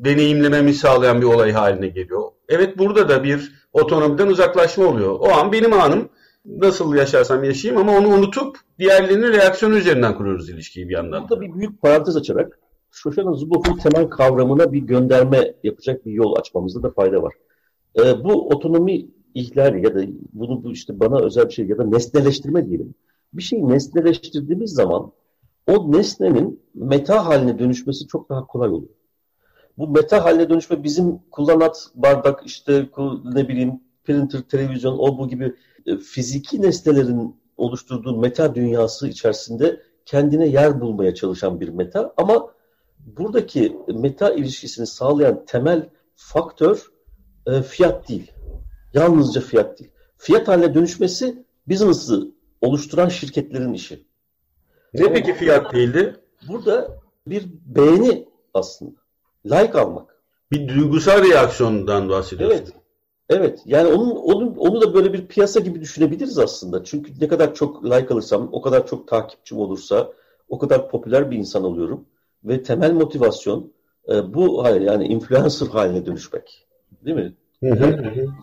e, 0.00 0.04
deneyimlememi 0.04 0.74
sağlayan 0.74 1.20
bir 1.20 1.26
olay 1.26 1.52
haline 1.52 1.88
geliyor. 1.88 2.22
Evet 2.48 2.78
burada 2.78 3.08
da 3.08 3.24
bir 3.24 3.52
otonomiden 3.72 4.26
uzaklaşma 4.26 4.86
oluyor. 4.86 5.16
O 5.20 5.28
an 5.28 5.52
benim 5.52 5.72
anım 5.72 6.08
nasıl 6.44 6.94
yaşarsam 6.94 7.44
yaşayayım 7.44 7.88
ama 7.88 7.98
onu 7.98 8.08
unutup 8.08 8.58
diğerlerinin 8.78 9.32
reaksiyonu 9.32 9.76
üzerinden 9.76 10.16
kuruyoruz 10.16 10.48
ilişkiyi 10.48 10.88
bir 10.88 10.94
yandan. 10.94 11.22
Burada 11.22 11.40
bir 11.40 11.54
büyük 11.54 11.82
parantez 11.82 12.16
açarak 12.16 12.58
Shoshana 12.90 13.32
Zuboff'un 13.32 13.76
temel 13.76 14.08
kavramına 14.08 14.72
bir 14.72 14.78
gönderme 14.78 15.54
yapacak 15.62 16.06
bir 16.06 16.12
yol 16.12 16.36
açmamızda 16.36 16.82
da 16.82 16.90
fayda 16.90 17.22
var. 17.22 17.34
Ee, 17.98 18.24
bu 18.24 18.48
otonomi 18.48 19.06
ihlali 19.34 19.86
ya 19.86 19.94
da 19.94 20.02
bunu 20.32 20.64
bu 20.64 20.72
işte 20.72 21.00
bana 21.00 21.20
özel 21.20 21.48
bir 21.48 21.52
şey 21.52 21.66
ya 21.66 21.78
da 21.78 21.84
nesneleştirme 21.84 22.66
diyelim. 22.66 22.94
Bir 23.32 23.42
şeyi 23.42 23.68
nesneleştirdiğimiz 23.68 24.70
zaman 24.70 25.12
o 25.70 25.92
nesnenin 25.92 26.62
meta 26.74 27.26
haline 27.26 27.58
dönüşmesi 27.58 28.06
çok 28.06 28.28
daha 28.28 28.46
kolay 28.46 28.70
oluyor. 28.70 28.92
Bu 29.78 29.88
meta 29.88 30.24
haline 30.24 30.50
dönüşme 30.50 30.82
bizim 30.82 31.18
kullanat, 31.30 31.90
bardak, 31.94 32.42
işte 32.46 32.88
ne 33.24 33.48
bileyim 33.48 33.80
printer, 34.04 34.40
televizyon, 34.40 34.98
o 34.98 35.18
bu 35.18 35.28
gibi 35.28 35.54
e, 35.86 35.96
fiziki 35.96 36.62
nesnelerin 36.62 37.36
oluşturduğu 37.56 38.16
meta 38.16 38.54
dünyası 38.54 39.08
içerisinde 39.08 39.80
kendine 40.06 40.46
yer 40.46 40.80
bulmaya 40.80 41.14
çalışan 41.14 41.60
bir 41.60 41.68
meta 41.68 42.14
ama 42.16 42.50
buradaki 42.98 43.76
meta 43.88 44.30
ilişkisini 44.30 44.86
sağlayan 44.86 45.44
temel 45.46 45.88
faktör 46.16 46.86
e, 47.46 47.62
fiyat 47.62 48.08
değil. 48.08 48.32
Yalnızca 48.94 49.40
fiyat 49.40 49.78
değil. 49.78 49.90
Fiyat 50.16 50.48
haline 50.48 50.74
dönüşmesi 50.74 51.44
business'ı 51.68 52.32
oluşturan 52.60 53.08
şirketlerin 53.08 53.72
işi. 53.72 54.09
Ne 54.94 55.12
peki 55.12 55.34
fiyat 55.34 55.74
değildi? 55.74 56.16
burada 56.48 56.98
bir 57.26 57.46
beğeni 57.66 58.28
aslında. 58.54 59.00
Like 59.46 59.80
almak. 59.80 60.22
Bir 60.52 60.68
duygusal 60.68 61.30
reaksiyondan 61.30 62.08
bahsediyorsun. 62.08 62.56
Evet. 62.56 62.72
Evet. 63.28 63.62
Yani 63.64 63.88
onun, 63.88 64.10
onun, 64.10 64.56
onu 64.56 64.80
da 64.80 64.94
böyle 64.94 65.12
bir 65.12 65.26
piyasa 65.26 65.60
gibi 65.60 65.80
düşünebiliriz 65.80 66.38
aslında. 66.38 66.84
Çünkü 66.84 67.12
ne 67.20 67.28
kadar 67.28 67.54
çok 67.54 67.84
like 67.84 68.14
alırsam, 68.14 68.48
o 68.52 68.62
kadar 68.62 68.86
çok 68.86 69.08
takipçim 69.08 69.58
olursa, 69.58 70.12
o 70.48 70.58
kadar 70.58 70.90
popüler 70.90 71.30
bir 71.30 71.36
insan 71.36 71.64
oluyorum. 71.64 72.04
Ve 72.44 72.62
temel 72.62 72.92
motivasyon 72.92 73.72
e, 74.08 74.34
bu 74.34 74.64
yani 74.80 75.06
influencer 75.06 75.66
haline 75.72 76.06
dönüşmek. 76.06 76.66
Değil 77.04 77.16
mi? 77.16 77.34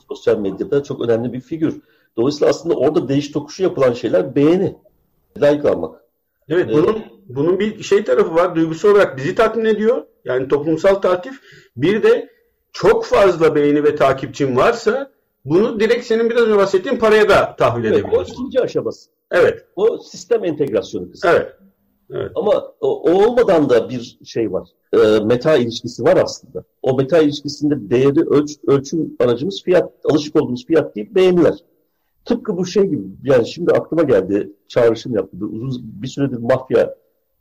Sosyal 0.10 0.40
medyada 0.40 0.84
çok 0.84 1.02
önemli 1.02 1.34
bir 1.34 1.42
figür. 1.42 1.82
Dolayısıyla 2.18 2.50
aslında 2.50 2.76
orada 2.76 3.08
değiş 3.08 3.32
tokuşu 3.32 3.64
yapılan 3.64 3.94
şeyler 3.94 4.36
beğeni. 4.36 4.76
Like 5.38 5.70
almak. 5.70 6.07
Evet 6.50 6.70
bunun 6.74 7.04
bunun 7.30 7.60
bir 7.60 7.84
şey 7.84 8.04
tarafı 8.04 8.36
var. 8.36 8.56
Duygusal 8.56 8.90
olarak 8.90 9.18
bizi 9.18 9.36
tatmin 9.36 9.66
ediyor. 9.66 10.04
Yani 10.26 10.48
toplumsal 10.48 10.96
takip. 10.96 11.34
Bir 11.78 12.04
de 12.04 12.30
çok 12.74 13.06
fazla 13.06 13.56
beğeni 13.56 13.84
ve 13.84 13.96
takipçin 13.96 14.56
varsa 14.56 15.12
bunu 15.46 15.80
direkt 15.80 16.06
senin 16.06 16.30
biraz 16.30 16.44
önce 16.44 16.58
bahsettiğin 16.58 16.98
paraya 16.98 17.30
da 17.30 17.56
tahvil 17.56 17.84
Evet, 17.86 17.96
o 17.96 18.00
edebiliyorsun. 18.00 18.34
ikinci 18.34 18.62
aşaması. 18.62 19.10
Evet. 19.32 19.66
O 19.76 19.98
sistem 19.98 20.46
entegrasyonu 20.46 21.12
kısmı. 21.12 21.30
Evet. 21.30 21.52
Ama 22.36 22.52
o, 22.82 23.02
o 23.12 23.12
olmadan 23.26 23.70
da 23.70 23.90
bir 23.90 24.20
şey 24.26 24.52
var. 24.54 24.70
E, 24.94 24.98
meta 25.26 25.56
ilişkisi 25.56 26.04
var 26.04 26.18
aslında. 26.24 26.64
O 26.82 26.98
meta 26.98 27.18
ilişkisinde 27.18 27.90
değeri 27.90 28.22
ölç, 28.30 28.52
ölçüm 28.68 29.16
aracımız 29.20 29.64
fiyat, 29.64 29.92
alışık 30.12 30.36
olduğumuz 30.42 30.66
fiyat 30.66 30.96
değil, 30.96 31.16
beğeniler. 31.16 31.54
Tıpkı 32.28 32.58
bu 32.58 32.66
şey 32.66 32.84
gibi, 32.84 33.04
yani 33.24 33.48
şimdi 33.48 33.72
aklıma 33.72 34.04
geldi, 34.04 34.52
çağrışım 34.68 35.16
yaptı. 35.16 35.38
Uzun 35.38 35.84
bir 35.84 36.08
süredir 36.08 36.38
mafya 36.38 36.96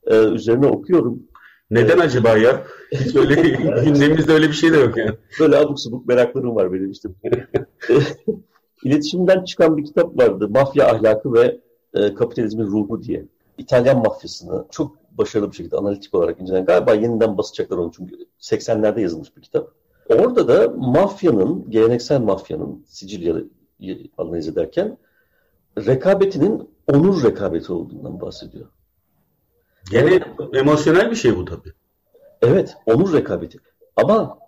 e, 0.07 0.17
üzerine 0.17 0.67
okuyorum. 0.67 1.23
Neden 1.71 1.99
acaba 1.99 2.37
ya? 2.37 2.63
Hiç 2.93 3.17
öyle 3.17 3.35
gündemimizde 3.85 4.33
öyle 4.33 4.49
bir 4.49 4.53
şey 4.53 4.73
de 4.73 4.77
yok 4.77 4.97
yani. 4.97 5.11
Böyle 5.41 5.57
abuk 5.57 5.81
subuk 5.81 6.07
meraklarım 6.07 6.57
var 6.57 6.73
benim 6.73 6.91
işte. 6.91 7.09
İletişimden 8.85 9.45
çıkan 9.45 9.77
bir 9.77 9.85
kitap 9.85 10.19
vardı. 10.19 10.49
Mafya 10.49 10.87
ahlakı 10.87 11.33
ve 11.33 11.61
e, 11.95 12.15
kapitalizmin 12.15 12.67
ruhu 12.67 13.03
diye. 13.03 13.27
İtalyan 13.59 13.99
mafyasını 13.99 14.65
çok 14.71 14.97
başarılı 15.19 15.51
bir 15.51 15.57
şekilde 15.57 15.77
analitik 15.77 16.15
olarak 16.15 16.41
incelen. 16.41 16.65
Galiba 16.65 16.95
yeniden 16.95 17.39
basacaklar 17.39 17.79
onu 17.79 17.93
çünkü 17.97 18.15
80'lerde 18.41 19.01
yazılmış 19.01 19.37
bir 19.37 19.43
kitap. 19.43 19.71
Orada 20.09 20.49
da 20.49 20.75
mafyanın, 20.77 21.71
geleneksel 21.71 22.21
mafyanın 22.21 22.85
Sicilya'yı 22.89 23.49
analiz 24.19 24.49
ederken 24.49 24.99
rekabetinin 25.79 26.71
onur 26.87 27.25
rekabeti 27.25 27.73
olduğundan 27.73 28.21
bahsediyor. 28.21 28.67
Gene 29.91 30.21
emosyonel 30.55 31.11
bir 31.11 31.17
şey 31.17 31.37
bu 31.37 31.45
tabii. 31.45 31.73
Evet, 32.43 32.77
onur 32.87 33.13
rekabeti. 33.13 33.59
Ama 33.97 34.39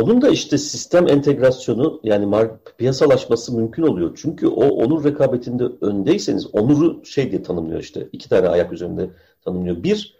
onun 0.00 0.22
da 0.22 0.28
işte 0.28 0.58
sistem 0.58 1.08
entegrasyonu 1.08 2.00
yani 2.02 2.48
piyasalaşması 2.78 3.56
mümkün 3.56 3.82
oluyor. 3.82 4.18
Çünkü 4.22 4.46
o 4.46 4.68
onur 4.68 5.04
rekabetinde 5.04 5.64
öndeyseniz 5.80 6.54
onuru 6.54 7.04
şey 7.04 7.30
diye 7.30 7.42
tanımlıyor 7.42 7.80
işte. 7.80 8.08
iki 8.12 8.28
tane 8.28 8.48
ayak 8.48 8.72
üzerinde 8.72 9.10
tanımlıyor. 9.44 9.82
Bir, 9.82 10.16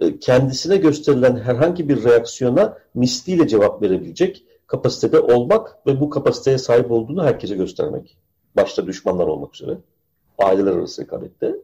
e, 0.00 0.18
kendisine 0.18 0.76
gösterilen 0.76 1.36
herhangi 1.36 1.88
bir 1.88 2.04
reaksiyona 2.04 2.78
misliyle 2.94 3.48
cevap 3.48 3.82
verebilecek 3.82 4.44
kapasitede 4.70 5.20
olmak 5.20 5.86
ve 5.86 6.00
bu 6.00 6.10
kapasiteye 6.10 6.58
sahip 6.58 6.90
olduğunu 6.90 7.24
herkese 7.24 7.54
göstermek. 7.56 8.16
Başta 8.56 8.86
düşmanlar 8.86 9.26
olmak 9.26 9.54
üzere. 9.54 9.78
Aileler 10.38 10.72
arası 10.72 11.02
rekabette. 11.02 11.56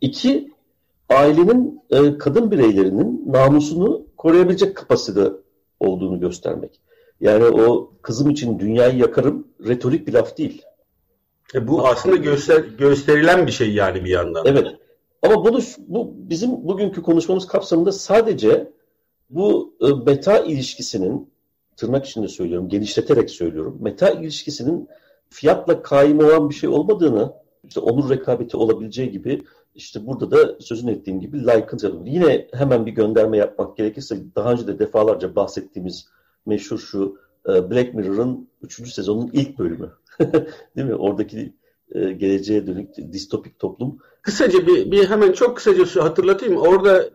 İki, 0.00 0.52
ailenin 1.08 1.82
e, 1.90 2.18
kadın 2.18 2.50
bireylerinin 2.50 3.24
namusunu 3.26 4.06
koruyabilecek 4.16 4.76
kapasitede 4.76 5.32
olduğunu 5.80 6.20
göstermek. 6.20 6.80
Yani 7.20 7.44
o 7.44 7.92
kızım 8.02 8.30
için 8.30 8.58
dünyayı 8.58 8.98
yakarım 8.98 9.46
retorik 9.66 10.06
bir 10.06 10.12
laf 10.12 10.38
değil. 10.38 10.62
E 11.54 11.68
bu 11.68 11.88
aslında 11.88 12.16
göster 12.16 12.64
gösterilen 12.78 13.46
bir 13.46 13.52
şey 13.52 13.74
yani 13.74 14.04
bir 14.04 14.10
yandan. 14.10 14.46
Evet. 14.46 14.66
Ama 15.22 15.44
bunu 15.44 15.60
bu 15.78 16.12
bizim 16.16 16.68
bugünkü 16.68 17.02
konuşmamız 17.02 17.46
kapsamında 17.46 17.92
sadece 17.92 18.72
bu 19.30 19.74
e, 19.80 19.86
meta 20.10 20.38
ilişkisinin 20.38 21.29
tırnak 21.80 22.06
içinde 22.06 22.28
söylüyorum, 22.28 22.68
genişleterek 22.68 23.30
söylüyorum. 23.30 23.78
Meta 23.80 24.10
ilişkisinin 24.10 24.88
fiyatla 25.30 25.82
kaim 25.82 26.18
olan 26.18 26.50
bir 26.50 26.54
şey 26.54 26.68
olmadığını, 26.68 27.32
işte 27.64 27.80
onur 27.80 28.10
rekabeti 28.10 28.56
olabileceği 28.56 29.10
gibi 29.10 29.42
işte 29.74 30.06
burada 30.06 30.30
da 30.30 30.60
sözünü 30.60 30.90
ettiğim 30.90 31.20
gibi 31.20 31.40
like'ın 31.40 32.04
yine 32.04 32.48
hemen 32.52 32.86
bir 32.86 32.92
gönderme 32.92 33.36
yapmak 33.36 33.76
gerekirse 33.76 34.16
daha 34.36 34.52
önce 34.52 34.66
de 34.66 34.78
defalarca 34.78 35.36
bahsettiğimiz 35.36 36.08
meşhur 36.46 36.78
şu 36.78 37.18
e, 37.48 37.70
Black 37.70 37.94
Mirror'ın 37.94 38.48
3. 38.62 38.92
sezonun 38.92 39.30
ilk 39.32 39.58
bölümü. 39.58 39.92
Değil 40.76 40.88
mi? 40.88 40.94
Oradaki 40.94 41.52
e, 41.92 42.12
geleceğe 42.12 42.66
dönük 42.66 42.96
distopik 43.12 43.58
toplum. 43.58 43.98
Kısaca 44.22 44.66
bir, 44.66 44.90
bir 44.90 45.10
hemen 45.10 45.32
çok 45.32 45.56
kısaca 45.56 46.04
hatırlatayım. 46.04 46.56
Orada 46.56 47.10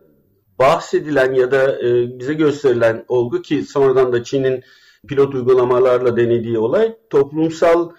bahsedilen 0.58 1.34
ya 1.34 1.50
da 1.50 1.86
e, 1.86 2.18
bize 2.18 2.34
gösterilen 2.34 3.04
olgu 3.08 3.42
ki 3.42 3.62
sonradan 3.62 4.12
da 4.12 4.24
Çin'in 4.24 4.62
pilot 5.08 5.34
uygulamalarla 5.34 6.16
denediği 6.16 6.58
olay 6.58 6.96
toplumsal 7.10 7.90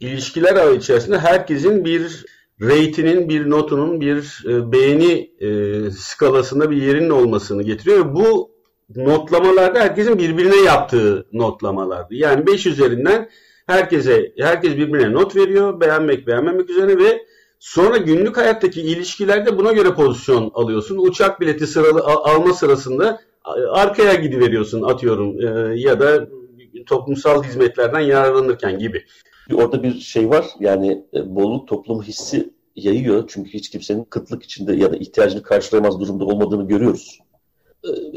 ilişkiler 0.00 0.56
ağı 0.56 0.74
içerisinde 0.74 1.18
herkesin 1.18 1.84
bir 1.84 2.24
rate'inin, 2.60 3.28
bir 3.28 3.50
notunun, 3.50 4.00
bir 4.00 4.44
e, 4.48 4.72
beğeni 4.72 5.30
e, 5.40 5.90
skalasında 5.90 6.70
bir 6.70 6.82
yerinin 6.82 7.10
olmasını 7.10 7.62
getiriyor. 7.62 8.14
Bu 8.14 8.50
notlamalarda 8.96 9.80
herkesin 9.80 10.18
birbirine 10.18 10.56
yaptığı 10.56 11.26
notlamalardı. 11.32 12.14
Yani 12.14 12.46
5 12.46 12.66
üzerinden 12.66 13.30
herkese 13.66 14.32
herkes 14.38 14.76
birbirine 14.76 15.12
not 15.12 15.36
veriyor, 15.36 15.80
beğenmek 15.80 16.26
beğenmemek 16.26 16.70
üzere 16.70 16.98
ve 16.98 17.26
sonra 17.62 17.96
günlük 17.96 18.36
hayattaki 18.36 18.80
ilişkilerde 18.80 19.58
buna 19.58 19.72
göre 19.72 19.94
pozisyon 19.94 20.50
alıyorsun. 20.54 20.98
Uçak 20.98 21.40
bileti 21.40 21.66
sıralı 21.66 22.00
alma 22.04 22.54
sırasında 22.54 23.20
arkaya 23.70 24.14
gidiveriyorsun 24.14 24.82
atıyorum 24.82 25.40
e, 25.40 25.80
ya 25.80 26.00
da 26.00 26.28
toplumsal 26.86 27.42
hizmetlerden 27.42 28.00
yararlanırken 28.00 28.78
gibi. 28.78 29.04
Orada 29.54 29.82
bir 29.82 30.00
şey 30.00 30.30
var 30.30 30.46
yani 30.60 31.04
e, 31.14 31.34
bolluk 31.34 31.68
toplumu 31.68 32.02
hissi 32.02 32.50
yayıyor. 32.76 33.24
Çünkü 33.28 33.50
hiç 33.50 33.70
kimsenin 33.70 34.04
kıtlık 34.04 34.42
içinde 34.42 34.74
ya 34.74 34.92
da 34.92 34.96
ihtiyacını 34.96 35.42
karşılayamaz 35.42 36.00
durumda 36.00 36.24
olmadığını 36.24 36.68
görüyoruz. 36.68 37.18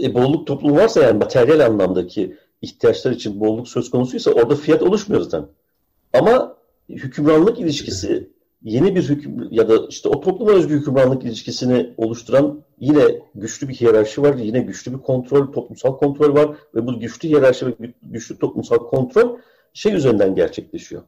E, 0.03 0.13
bolluk 0.13 0.47
toplumu 0.47 0.75
varsa 0.75 1.03
yani 1.03 1.17
materyal 1.17 1.59
anlamdaki 1.59 2.37
ihtiyaçlar 2.61 3.11
için 3.11 3.39
bolluk 3.39 3.67
söz 3.67 3.89
konusuysa 3.89 4.31
orada 4.31 4.55
fiyat 4.55 4.81
oluşmuyor 4.81 5.21
zaten. 5.21 5.47
Ama 6.13 6.57
hükümranlık 6.89 7.59
ilişkisi 7.59 8.34
yeni 8.63 8.95
bir 8.95 9.09
hüküm 9.09 9.47
ya 9.51 9.69
da 9.69 9.87
işte 9.89 10.09
o 10.09 10.21
topluma 10.21 10.51
özgü 10.51 10.73
hükümranlık 10.73 11.23
ilişkisini 11.23 11.93
oluşturan 11.97 12.63
yine 12.79 13.21
güçlü 13.35 13.67
bir 13.67 13.73
hiyerarşi 13.73 14.21
var, 14.21 14.35
yine 14.35 14.59
güçlü 14.59 14.93
bir 14.93 15.01
kontrol, 15.01 15.51
toplumsal 15.51 15.97
kontrol 15.97 16.35
var 16.35 16.57
ve 16.75 16.87
bu 16.87 16.99
güçlü 16.99 17.29
hiyerarşi 17.29 17.67
ve 17.67 17.73
güçlü 18.03 18.39
toplumsal 18.39 18.77
kontrol 18.77 19.37
şey 19.73 19.93
üzerinden 19.93 20.35
gerçekleşiyor. 20.35 21.01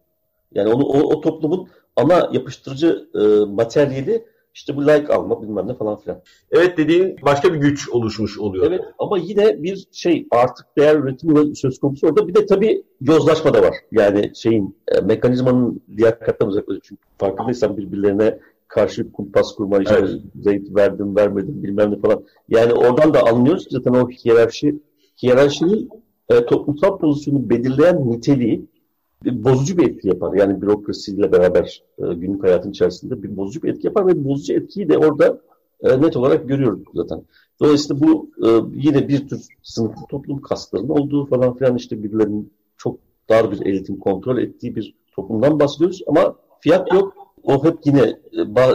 Yani 0.53 0.73
onu 0.73 0.85
o, 0.85 0.99
o 0.99 1.21
toplumun 1.21 1.67
ana 1.95 2.29
yapıştırıcı 2.33 3.09
e, 3.15 3.19
materyali 3.51 4.25
işte 4.57 4.75
bu 4.75 4.87
like 4.87 5.13
alma 5.13 5.41
bilmem 5.41 5.67
ne 5.67 5.73
falan 5.73 5.97
filan. 5.97 6.21
Evet 6.51 6.77
dediğin 6.77 7.15
başka 7.25 7.53
bir 7.53 7.59
güç 7.59 7.89
oluşmuş 7.89 8.39
oluyor. 8.39 8.65
Evet 8.67 8.81
ama 8.99 9.17
yine 9.17 9.63
bir 9.63 9.87
şey 9.91 10.27
artık 10.31 10.65
değer 10.77 10.95
üretimi 10.95 11.55
söz 11.55 11.79
konusu 11.79 12.07
orada. 12.07 12.27
Bir 12.27 12.35
de 12.35 12.45
tabii 12.45 12.83
yozlaşma 13.01 13.53
da 13.53 13.61
var. 13.61 13.75
Yani 13.91 14.31
şeyin 14.35 14.75
e, 14.87 15.01
mekanizmanın 15.01 15.81
liyakattan 15.97 16.47
uzaklaşıyor. 16.47 16.81
Çünkü 16.83 17.01
farkındaysan 17.17 17.77
birbirlerine 17.77 18.39
karşı 18.67 19.11
kumpas 19.11 19.55
kurma, 19.55 19.79
işte 19.79 19.95
evet. 19.99 20.09
zeyt 20.35 20.75
verdim 20.75 21.15
vermedim 21.15 21.63
bilmem 21.63 21.91
ne 21.91 21.99
falan. 21.99 22.23
Yani 22.49 22.73
oradan 22.73 23.13
da 23.13 23.23
anlıyoruz 23.23 23.67
zaten 23.69 23.93
o 23.93 24.09
hiyerarşi, 24.09 24.75
hiyerarşinin 25.23 25.89
e, 26.29 26.45
toplumsal 26.45 26.97
pozisyonu 26.97 27.49
belirleyen 27.49 28.09
niteliği 28.09 28.65
bozucu 29.25 29.77
bir 29.77 29.89
etki 29.89 30.07
yapar. 30.07 30.33
Yani 30.33 30.61
bürokrasiyle 30.61 31.31
beraber 31.31 31.83
e, 31.99 32.13
günlük 32.13 32.43
hayatın 32.43 32.71
içerisinde 32.71 33.23
bir 33.23 33.37
bozucu 33.37 33.63
bir 33.63 33.69
etki 33.69 33.87
yapar 33.87 34.07
ve 34.07 34.25
bozucu 34.25 34.53
etkiyi 34.53 34.89
de 34.89 34.97
orada 34.97 35.41
e, 35.81 36.01
net 36.01 36.17
olarak 36.17 36.47
görüyoruz 36.47 36.83
zaten. 36.93 37.23
Dolayısıyla 37.59 38.07
bu 38.07 38.29
e, 38.47 38.49
yine 38.73 39.07
bir 39.07 39.27
tür 39.27 39.41
sınıflı 39.63 40.01
toplum 40.09 40.41
kaslarının 40.41 40.89
olduğu 40.89 41.25
falan 41.25 41.57
filan 41.57 41.75
işte 41.75 42.03
birilerinin 42.03 42.53
çok 42.77 42.99
dar 43.29 43.51
bir 43.51 43.65
eğitim 43.65 43.99
kontrol 43.99 44.37
ettiği 44.37 44.75
bir 44.75 44.95
toplumdan 45.15 45.59
bahsediyoruz 45.59 46.01
ama 46.07 46.35
fiyat 46.59 46.93
yok. 46.93 47.13
O 47.43 47.63
hep 47.63 47.77
yine 47.85 48.19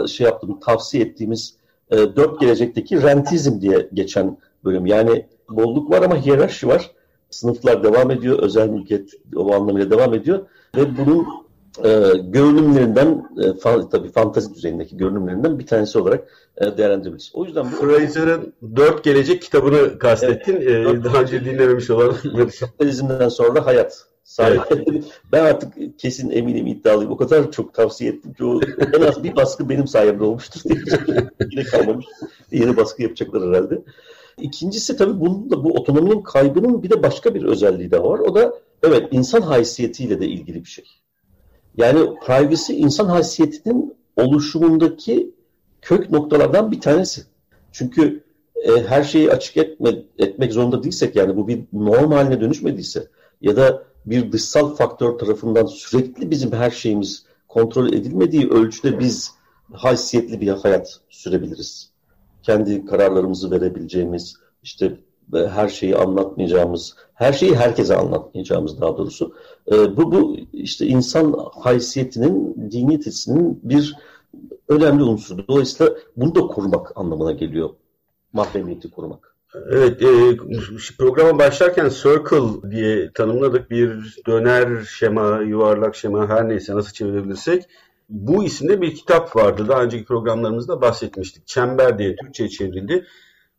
e, 0.03 0.07
şey 0.07 0.25
yaptığım, 0.25 0.59
tavsiye 0.59 1.03
ettiğimiz 1.03 1.55
e, 1.91 1.97
dört 1.97 2.39
gelecekteki 2.39 3.01
rentizm 3.01 3.61
diye 3.61 3.89
geçen 3.93 4.37
bölüm. 4.65 4.85
Yani 4.85 5.25
bolluk 5.49 5.91
var 5.91 6.01
ama 6.01 6.25
hiyerarşi 6.25 6.67
var 6.67 6.91
sınıflar 7.33 7.83
devam 7.83 8.11
ediyor, 8.11 8.39
özel 8.39 8.69
mülkiyet 8.69 9.09
o 9.35 9.53
anlamıyla 9.53 9.91
devam 9.91 10.13
ediyor 10.13 10.39
ve 10.75 10.97
bunun 10.97 11.27
e, 11.83 12.17
görünümlerinden 12.23 13.25
e, 13.43 13.53
fa, 13.53 13.89
tabii 13.89 14.11
fantazi 14.11 14.55
düzeyindeki 14.55 14.97
görünümlerinden 14.97 15.59
bir 15.59 15.65
tanesi 15.65 15.99
olarak 15.99 16.27
e, 16.57 16.77
değerlendirebiliriz. 16.77 17.31
O 17.33 17.45
yüzden 17.45 17.65
bu 17.65 17.75
Fraser'ın 17.75 18.53
Dört 18.75 19.03
Gelecek 19.03 19.41
kitabını 19.41 19.99
kastettin. 19.99 20.55
Evet, 20.55 20.99
ee, 20.99 21.03
daha 21.03 21.21
önce 21.21 21.45
dinlememiş 21.45 21.89
olan. 21.89 22.15
Kapitalizmden 22.59 23.29
sonra 23.29 23.65
hayat. 23.65 24.05
Evet. 24.39 24.61
ben 25.31 25.45
artık 25.45 25.99
kesin 25.99 26.29
eminim 26.29 26.67
iddialıyım. 26.67 27.11
O 27.11 27.17
kadar 27.17 27.51
çok 27.51 27.73
tavsiye 27.73 28.11
ettim 28.11 28.33
ki 28.33 28.43
o 28.43 28.59
en 28.93 29.01
az 29.01 29.23
bir 29.23 29.35
baskı 29.35 29.69
benim 29.69 29.87
sayemde 29.87 30.23
olmuştur 30.23 30.61
diye. 30.63 30.79
Yine 31.51 31.63
kalmamış. 31.63 32.05
Yeni 32.51 32.77
baskı 32.77 33.01
yapacaklar 33.03 33.49
herhalde. 33.49 33.81
İkincisi 34.41 34.97
tabii 34.97 35.19
bunun 35.19 35.49
da 35.49 35.63
bu 35.63 35.69
otonominin 35.71 36.21
kaybının 36.21 36.83
bir 36.83 36.89
de 36.89 37.03
başka 37.03 37.35
bir 37.35 37.43
özelliği 37.43 37.91
de 37.91 38.03
var. 38.03 38.19
O 38.19 38.35
da 38.35 38.53
evet 38.83 39.07
insan 39.11 39.41
haysiyetiyle 39.41 40.19
de 40.19 40.27
ilgili 40.27 40.63
bir 40.63 40.69
şey. 40.69 40.85
Yani 41.77 42.09
privacy 42.25 42.73
insan 42.73 43.05
haysiyetinin 43.05 43.95
oluşumundaki 44.17 45.31
kök 45.81 46.11
noktalardan 46.11 46.71
bir 46.71 46.81
tanesi. 46.81 47.23
Çünkü 47.71 48.23
e, 48.55 48.71
her 48.81 49.03
şeyi 49.03 49.31
açık 49.31 49.57
etme, 49.57 49.95
etmek 50.17 50.53
zorunda 50.53 50.83
değilsek 50.83 51.15
yani 51.15 51.37
bu 51.37 51.47
bir 51.47 51.63
norm 51.73 52.11
haline 52.11 52.41
dönüşmediyse 52.41 53.07
ya 53.41 53.55
da 53.55 53.83
bir 54.05 54.31
dışsal 54.31 54.75
faktör 54.75 55.17
tarafından 55.17 55.65
sürekli 55.65 56.31
bizim 56.31 56.51
her 56.51 56.71
şeyimiz 56.71 57.25
kontrol 57.47 57.93
edilmediği 57.93 58.49
ölçüde 58.49 58.99
biz 58.99 59.31
haysiyetli 59.71 60.41
bir 60.41 60.47
hayat 60.47 60.99
sürebiliriz. 61.09 61.92
Kendi 62.43 62.85
kararlarımızı 62.85 63.51
verebileceğimiz, 63.51 64.35
işte 64.63 64.97
e, 65.33 65.37
her 65.47 65.67
şeyi 65.67 65.95
anlatmayacağımız, 65.95 66.95
her 67.13 67.33
şeyi 67.33 67.55
herkese 67.55 67.95
anlatmayacağımız 67.95 68.81
daha 68.81 68.97
doğrusu. 68.97 69.33
E, 69.71 69.97
bu, 69.97 70.11
bu 70.11 70.37
işte 70.53 70.85
insan 70.85 71.35
haysiyetinin, 71.53 72.55
diniyetesinin 72.71 73.59
bir 73.63 73.95
önemli 74.67 75.03
unsuru. 75.03 75.47
Dolayısıyla 75.47 75.93
bunu 76.17 76.35
da 76.35 76.41
korumak 76.41 76.91
anlamına 76.95 77.31
geliyor. 77.31 77.69
Mahremiyeti 78.33 78.91
korumak. 78.91 79.33
Evet, 79.55 80.01
e, 80.01 80.37
programa 80.97 81.39
başlarken 81.39 81.89
Circle 81.89 82.71
diye 82.71 83.11
tanımladık 83.13 83.71
bir 83.71 84.15
döner 84.27 84.83
şema, 84.83 85.41
yuvarlak 85.41 85.95
şema 85.95 86.29
her 86.29 86.49
neyse 86.49 86.75
nasıl 86.75 86.93
çevirebilirsek. 86.93 87.63
Bu 88.13 88.43
isimde 88.43 88.81
bir 88.81 88.95
kitap 88.95 89.35
vardı. 89.35 89.67
Daha 89.67 89.83
önceki 89.83 90.05
programlarımızda 90.05 90.81
bahsetmiştik. 90.81 91.47
Çember 91.47 91.99
diye 91.99 92.15
Türkçe 92.15 92.49
çevrildi. 92.49 93.05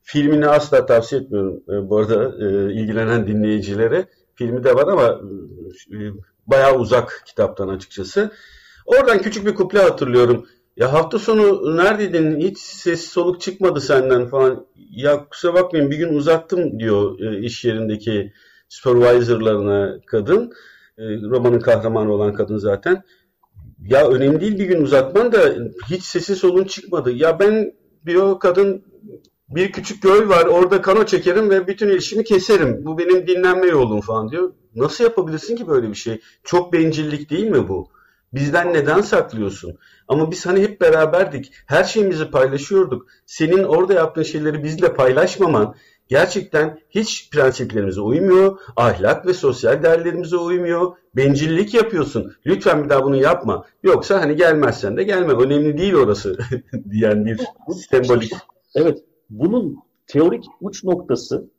Filmini 0.03 0.47
asla 0.47 0.87
tavsiye 0.87 1.21
etmiyorum 1.21 1.63
e, 1.69 1.91
bu 1.91 1.97
arada 1.99 2.47
e, 2.47 2.73
ilgilenen 2.73 3.27
dinleyicilere. 3.27 4.07
Filmi 4.35 4.65
de 4.65 4.75
var 4.75 4.89
ama 4.89 5.21
e, 5.93 5.99
bayağı 6.47 6.79
uzak 6.79 7.23
kitaptan 7.27 7.69
açıkçası. 7.69 8.31
Oradan 8.87 9.23
küçük 9.23 9.47
bir 9.47 9.55
kuple 9.55 9.79
hatırlıyorum. 9.79 10.47
Ya 10.77 10.93
hafta 10.93 11.19
sonu 11.19 11.77
neredeydin? 11.77 12.41
Hiç 12.41 12.59
ses 12.59 13.07
soluk 13.09 13.41
çıkmadı 13.41 13.81
senden 13.81 14.27
falan. 14.27 14.67
Ya 14.91 15.29
kusura 15.29 15.55
bakmayın 15.55 15.91
bir 15.91 15.97
gün 15.97 16.15
uzattım 16.15 16.81
diyor 16.81 17.21
e, 17.21 17.39
iş 17.41 17.65
yerindeki 17.65 18.33
supervisorlarına 18.69 20.01
kadın. 20.07 20.53
E, 20.99 21.03
romanın 21.03 21.61
kahramanı 21.61 22.13
olan 22.13 22.35
kadın 22.35 22.57
zaten. 22.57 23.03
Ya 23.89 24.09
önemli 24.09 24.41
değil 24.41 24.59
bir 24.59 24.65
gün 24.65 24.83
uzatman 24.83 25.33
da 25.33 25.55
hiç 25.91 26.05
sesi 26.05 26.37
solun 26.37 26.65
çıkmadı. 26.65 27.13
Ya 27.13 27.39
ben 27.39 27.73
diyor 28.07 28.39
kadın 28.41 28.85
bir 29.49 29.73
küçük 29.73 30.03
göl 30.03 30.29
var 30.29 30.47
orada 30.47 30.83
kano 30.83 31.07
çekerim 31.07 31.51
ve 31.51 31.67
bütün 31.67 31.89
ilişkimi 31.89 32.25
keserim. 32.25 32.85
Bu 32.85 32.99
benim 32.99 33.27
dinlenme 33.27 33.67
yolum 33.67 34.01
falan 34.01 34.31
diyor. 34.31 34.53
Nasıl 34.75 35.05
yapabilirsin 35.05 35.57
ki 35.57 35.69
böyle 35.69 35.89
bir 35.89 35.95
şey? 35.95 36.21
Çok 36.45 36.73
bencillik 36.73 37.31
değil 37.31 37.51
mi 37.51 37.69
bu? 37.69 37.89
Bizden 38.35 38.73
neden 38.73 39.01
saklıyorsun? 39.01 39.79
Ama 40.09 40.31
biz 40.31 40.47
hani 40.47 40.63
hep 40.63 40.81
beraberdik. 40.81 41.53
Her 41.67 41.85
şeyimizi 41.85 42.31
paylaşıyorduk. 42.31 43.07
Senin 43.27 43.65
orada 43.65 43.95
yaptığın 43.95 44.23
şeyleri 44.23 44.65
bizle 44.65 44.95
paylaşmaman 44.95 45.75
gerçekten 46.09 46.79
hiç 46.91 47.31
prensiplerimize 47.31 48.01
uymuyor. 48.01 48.59
Ahlak 48.77 49.27
ve 49.27 49.35
sosyal 49.35 49.83
değerlerimize 49.83 50.37
uymuyor. 50.37 50.97
Bencillik 51.17 51.75
yapıyorsun. 51.75 52.33
Lütfen 52.47 52.85
bir 52.85 52.89
daha 52.89 53.05
bunu 53.05 53.17
yapma. 53.17 53.65
Yoksa 53.83 54.21
hani 54.21 54.37
gelmezsen 54.37 54.97
de 54.97 55.03
gelme. 55.05 55.33
Önemli 55.33 55.79
değil 55.79 55.95
orası 55.95 56.39
diyen 56.91 57.27
bir 57.27 57.41
sembolik. 57.91 58.33
Evet. 58.75 59.05
Bunun 59.31 59.79
teorik 60.07 60.45
uç 60.61 60.85
noktası 60.85 61.51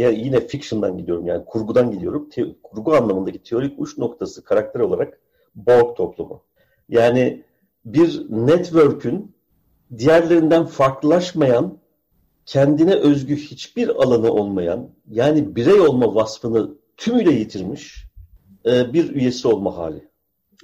yine 0.00 0.46
fiction'dan 0.46 0.98
gidiyorum 0.98 1.26
yani 1.26 1.44
kurgudan 1.44 1.90
gidiyorum. 1.90 2.28
Te, 2.30 2.44
kurgu 2.62 2.94
anlamındaki 2.94 3.42
teorik 3.42 3.74
uç 3.78 3.98
noktası 3.98 4.44
karakter 4.44 4.80
olarak 4.80 5.20
Borg 5.54 5.96
toplumu. 5.96 6.42
Yani 6.88 7.44
bir 7.84 8.26
network'ün 8.30 9.34
diğerlerinden 9.98 10.66
farklılaşmayan, 10.66 11.78
kendine 12.48 12.94
özgü 12.94 13.36
hiçbir 13.36 13.88
alanı 13.88 14.32
olmayan, 14.32 14.90
yani 15.10 15.56
birey 15.56 15.80
olma 15.80 16.14
vasfını 16.14 16.70
tümüyle 16.96 17.32
yitirmiş 17.32 18.04
e, 18.66 18.92
bir 18.92 19.14
üyesi 19.14 19.48
olma 19.48 19.76
hali. 19.76 20.08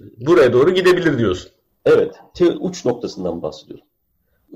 Buraya 0.00 0.52
doğru 0.52 0.74
gidebilir 0.74 1.18
diyorsun. 1.18 1.50
Evet, 1.84 2.14
uç 2.60 2.84
noktasından 2.84 3.42
bahsediyorum. 3.42 3.86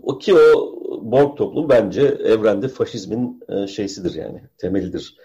O 0.02 0.18
ki 0.18 0.34
o 0.34 0.78
Borg 1.02 1.36
toplum 1.36 1.68
bence 1.68 2.02
evrende 2.02 2.68
faşizmin 2.68 3.40
e, 3.48 3.66
şeysidir 3.66 4.14
yani, 4.14 4.42
temelidir. 4.58 5.16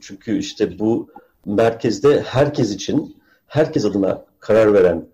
Çünkü 0.00 0.38
işte 0.38 0.78
bu 0.78 1.08
merkezde 1.46 2.20
herkes 2.20 2.74
için, 2.74 3.16
herkes 3.46 3.84
adına 3.84 4.24
karar 4.38 4.74
veren 4.74 5.08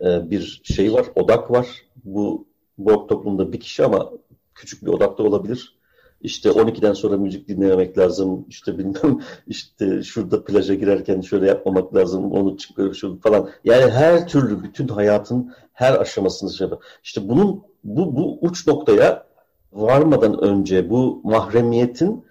e, 0.00 0.30
bir 0.30 0.60
şey 0.64 0.92
var, 0.92 1.06
odak 1.16 1.50
var. 1.50 1.66
Bu 2.04 2.46
Borg 2.78 3.08
toplumda 3.08 3.52
bir 3.52 3.60
kişi 3.60 3.84
ama 3.84 4.12
küçük 4.54 4.82
bir 4.82 4.88
odakta 4.88 5.22
olabilir. 5.22 5.79
İşte 6.20 6.48
12'den 6.48 6.92
sonra 6.92 7.16
müzik 7.16 7.48
dinlememek 7.48 7.98
lazım. 7.98 8.44
İşte 8.48 8.78
bilmem 8.78 9.20
işte 9.46 10.02
şurada 10.02 10.44
plaja 10.44 10.74
girerken 10.74 11.20
şöyle 11.20 11.46
yapmamak 11.46 11.94
lazım. 11.94 12.32
Onu 12.32 12.56
çıkıyor 12.56 12.94
şu 12.94 13.20
falan. 13.20 13.48
Yani 13.64 13.90
her 13.90 14.28
türlü 14.28 14.62
bütün 14.62 14.88
hayatın 14.88 15.52
her 15.72 16.00
aşamasını 16.00 16.50
şey 16.50 16.68
İşte 17.04 17.28
bunun 17.28 17.62
bu 17.84 18.16
bu 18.16 18.38
uç 18.40 18.66
noktaya 18.66 19.26
varmadan 19.72 20.40
önce 20.40 20.90
bu 20.90 21.20
mahremiyetin 21.24 22.24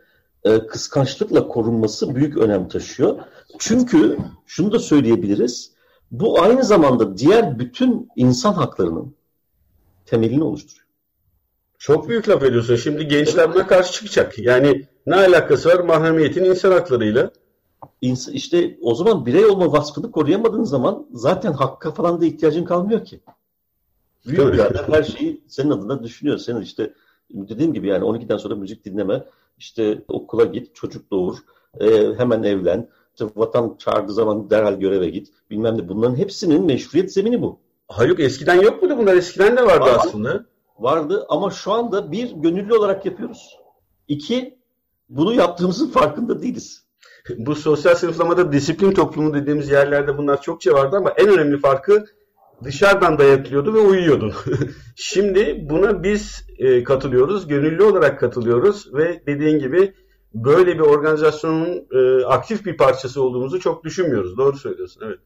e, 0.44 0.68
kıskançlıkla 0.68 1.48
korunması 1.48 2.16
büyük 2.16 2.38
önem 2.38 2.68
taşıyor. 2.68 3.20
Çünkü 3.60 4.18
şunu 4.46 4.72
da 4.72 4.80
söyleyebiliriz. 4.80 5.72
Bu 6.12 6.42
aynı 6.42 6.64
zamanda 6.64 7.18
diğer 7.18 7.60
bütün 7.60 8.10
insan 8.16 8.54
haklarının 8.54 9.16
temelini 10.06 10.44
oluşturuyor. 10.44 10.89
Çok 11.80 12.10
büyük 12.10 12.30
laf 12.30 12.44
ediyorsun. 12.44 12.76
Şimdi 12.76 13.08
gençler 13.08 13.54
buna 13.54 13.68
karşı 13.68 13.94
çıkacak. 13.94 14.40
Yani 14.40 14.86
ne 15.06 15.16
alakası 15.16 15.70
var 15.70 15.80
mahremiyetin 15.80 16.44
insan 16.44 16.72
haklarıyla? 16.72 17.32
İns 18.02 18.28
işte 18.28 18.78
o 18.82 18.96
zaman 18.96 19.26
birey 19.26 19.46
olma 19.46 19.72
vasfını 19.72 20.12
koruyamadığın 20.12 20.64
zaman 20.64 21.08
zaten 21.14 21.54
hakka 21.54 21.92
falan 21.92 22.22
da 22.22 22.26
ihtiyacın 22.26 22.66
kalmıyor 22.66 23.06
ki. 23.06 23.20
Büyük 24.28 24.54
birader 24.54 24.84
her 24.88 25.04
şeyi 25.04 25.44
senin 25.48 25.70
adına 25.70 26.04
düşünüyor. 26.04 26.38
Senin 26.38 26.62
işte 26.62 26.94
dediğim 27.32 27.74
gibi 27.74 27.88
yani 27.88 28.04
12'den 28.04 28.38
sonra 28.38 28.56
müzik 28.56 28.86
dinleme, 28.86 29.24
işte 29.58 30.04
okula 30.08 30.44
git, 30.44 30.76
çocuk 30.76 31.12
doğur, 31.12 31.38
e, 31.80 32.14
hemen 32.18 32.44
evlen, 32.44 32.90
işte 33.14 33.26
vatan 33.36 33.76
çağırdığı 33.78 34.14
zaman 34.14 34.50
derhal 34.50 34.74
göreve 34.74 35.10
git, 35.10 35.28
bilmem 35.52 35.78
ne. 35.78 35.90
Bunların 35.90 36.16
hepsinin 36.16 36.66
meşruiyet 36.66 37.14
zemini 37.14 37.42
bu. 37.42 37.60
Haluk 37.88 38.20
eskiden 38.20 38.62
yok 38.62 38.82
muydu 38.82 38.98
bunlar? 38.98 39.16
Eskiden 39.16 39.58
de 39.58 39.66
vardı 39.66 39.86
Var, 39.86 39.96
aslında. 39.96 40.46
Vardı 40.80 41.26
ama 41.30 41.52
şu 41.52 41.72
anda 41.72 42.12
bir, 42.12 42.32
gönüllü 42.32 42.74
olarak 42.74 43.06
yapıyoruz. 43.06 43.58
İki, 44.08 44.60
bunu 45.10 45.34
yaptığımızın 45.34 45.90
farkında 45.90 46.42
değiliz. 46.42 46.86
Bu 47.38 47.56
sosyal 47.56 47.96
sınıflamada 47.96 48.52
disiplin 48.52 48.92
toplumu 48.92 49.34
dediğimiz 49.34 49.70
yerlerde 49.70 50.18
bunlar 50.18 50.42
çokça 50.42 50.74
vardı 50.74 50.98
ama 50.98 51.10
en 51.10 51.28
önemli 51.28 51.60
farkı 51.60 52.06
dışarıdan 52.64 53.20
dayatılıyordu 53.20 53.74
ve 53.74 53.80
uyuyordun. 53.80 54.34
Şimdi 54.96 55.68
buna 55.70 56.04
biz 56.04 56.46
e, 56.58 56.84
katılıyoruz, 56.84 57.48
gönüllü 57.48 57.84
olarak 57.84 58.20
katılıyoruz 58.20 58.94
ve 58.94 59.24
dediğin 59.28 59.60
gibi 59.60 59.94
böyle 60.34 60.76
bir 60.76 60.80
organizasyonun 60.80 61.88
e, 61.92 62.26
aktif 62.26 62.66
bir 62.66 62.78
parçası 62.78 63.24
olduğumuzu 63.24 63.60
çok 63.60 63.84
düşünmüyoruz. 63.84 64.38
Doğru 64.38 64.58
söylüyorsun, 64.58 65.02
evet. 65.06 65.20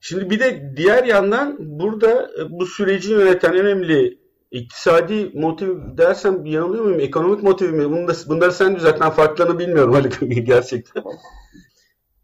Şimdi 0.00 0.30
bir 0.30 0.40
de 0.40 0.74
diğer 0.76 1.04
yandan 1.04 1.56
burada 1.58 2.30
e, 2.40 2.50
bu 2.50 2.66
süreci 2.66 3.12
yöneten 3.12 3.54
önemli 3.54 4.18
iktisadi 4.56 5.30
motiv 5.34 5.68
dersem 5.98 6.46
yanılıyor 6.46 6.84
muyum? 6.84 7.00
Ekonomik 7.00 7.42
motiv 7.42 7.72
mi? 7.72 7.90
Bunu 7.90 8.08
da, 8.08 8.12
bunları 8.28 8.52
sen 8.52 8.76
düzeltmen 8.76 9.10
farklarını 9.10 9.58
bilmiyorum 9.58 9.94
Ali 9.94 10.44
gerçekten. 10.44 11.02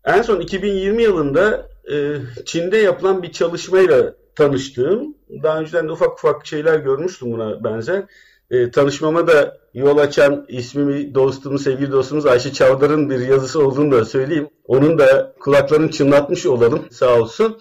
En 0.05 0.23
son 0.23 0.41
2020 0.41 1.03
yılında 1.03 1.69
e, 1.93 2.17
Çin'de 2.45 2.77
yapılan 2.77 3.23
bir 3.23 3.33
çalışmayla 3.33 4.15
tanıştığım, 4.37 5.15
daha 5.43 5.61
önceden 5.61 5.89
de 5.89 5.93
ufak 5.93 6.13
ufak 6.13 6.47
şeyler 6.47 6.79
görmüştüm 6.79 7.33
buna 7.33 7.65
benzer. 7.65 8.05
E, 8.51 8.71
tanışmama 8.71 9.27
da 9.27 9.57
yol 9.75 9.99
açan 9.99 10.47
ismimi 10.49 11.15
dostumuz, 11.15 11.63
sevgili 11.63 11.93
dostumuz 11.93 12.27
Ayşe 12.27 12.53
Çavdar'ın 12.53 13.11
bir 13.11 13.19
yazısı 13.19 13.67
olduğunu 13.67 13.93
da 13.93 14.05
söyleyeyim. 14.05 14.49
Onun 14.65 14.99
da 14.99 15.35
kulaklarını 15.41 15.91
çınlatmış 15.91 16.47
olalım 16.47 16.87
sağ 16.91 17.21
olsun. 17.21 17.61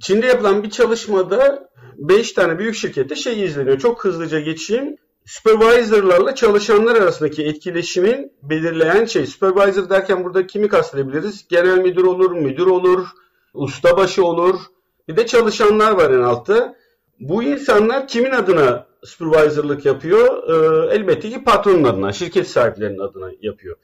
Çin'de 0.00 0.26
yapılan 0.26 0.62
bir 0.62 0.70
çalışmada 0.70 1.68
5 1.96 2.32
tane 2.32 2.58
büyük 2.58 2.74
şirkette 2.74 3.14
şey 3.14 3.44
izleniyor. 3.44 3.78
Çok 3.78 4.04
hızlıca 4.04 4.40
geçeyim. 4.40 4.96
Supervisor'larla 5.26 6.34
çalışanlar 6.34 6.96
arasındaki 6.96 7.44
etkileşimin 7.44 8.32
belirleyen 8.42 9.04
şey. 9.04 9.26
Supervisor 9.26 9.90
derken 9.90 10.24
burada 10.24 10.46
kimi 10.46 10.68
kastedebiliriz? 10.68 11.48
Genel 11.48 11.78
müdür 11.78 12.04
olur, 12.04 12.32
müdür 12.32 12.66
olur, 12.66 13.06
ustabaşı 13.54 14.24
olur. 14.24 14.60
Bir 15.08 15.16
de 15.16 15.26
çalışanlar 15.26 15.92
var 15.92 16.10
en 16.10 16.22
altta. 16.22 16.74
Bu 17.20 17.42
insanlar 17.42 18.08
kimin 18.08 18.30
adına 18.30 18.86
supervisor'lık 19.04 19.86
yapıyor? 19.86 20.48
Ee, 20.48 20.94
elbette 20.94 21.30
ki 21.30 21.44
patronun 21.44 21.84
adına, 21.84 22.12
şirket 22.12 22.48
sahiplerinin 22.48 22.98
adına 22.98 23.30
yapıyor. 23.40 23.76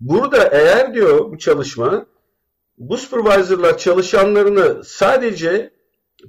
Burada 0.00 0.48
eğer 0.52 0.94
diyor 0.94 1.32
bu 1.32 1.38
çalışma 1.38 2.06
bu 2.78 2.96
supervisor'lar 2.96 3.78
çalışanlarını 3.78 4.84
sadece 4.84 5.70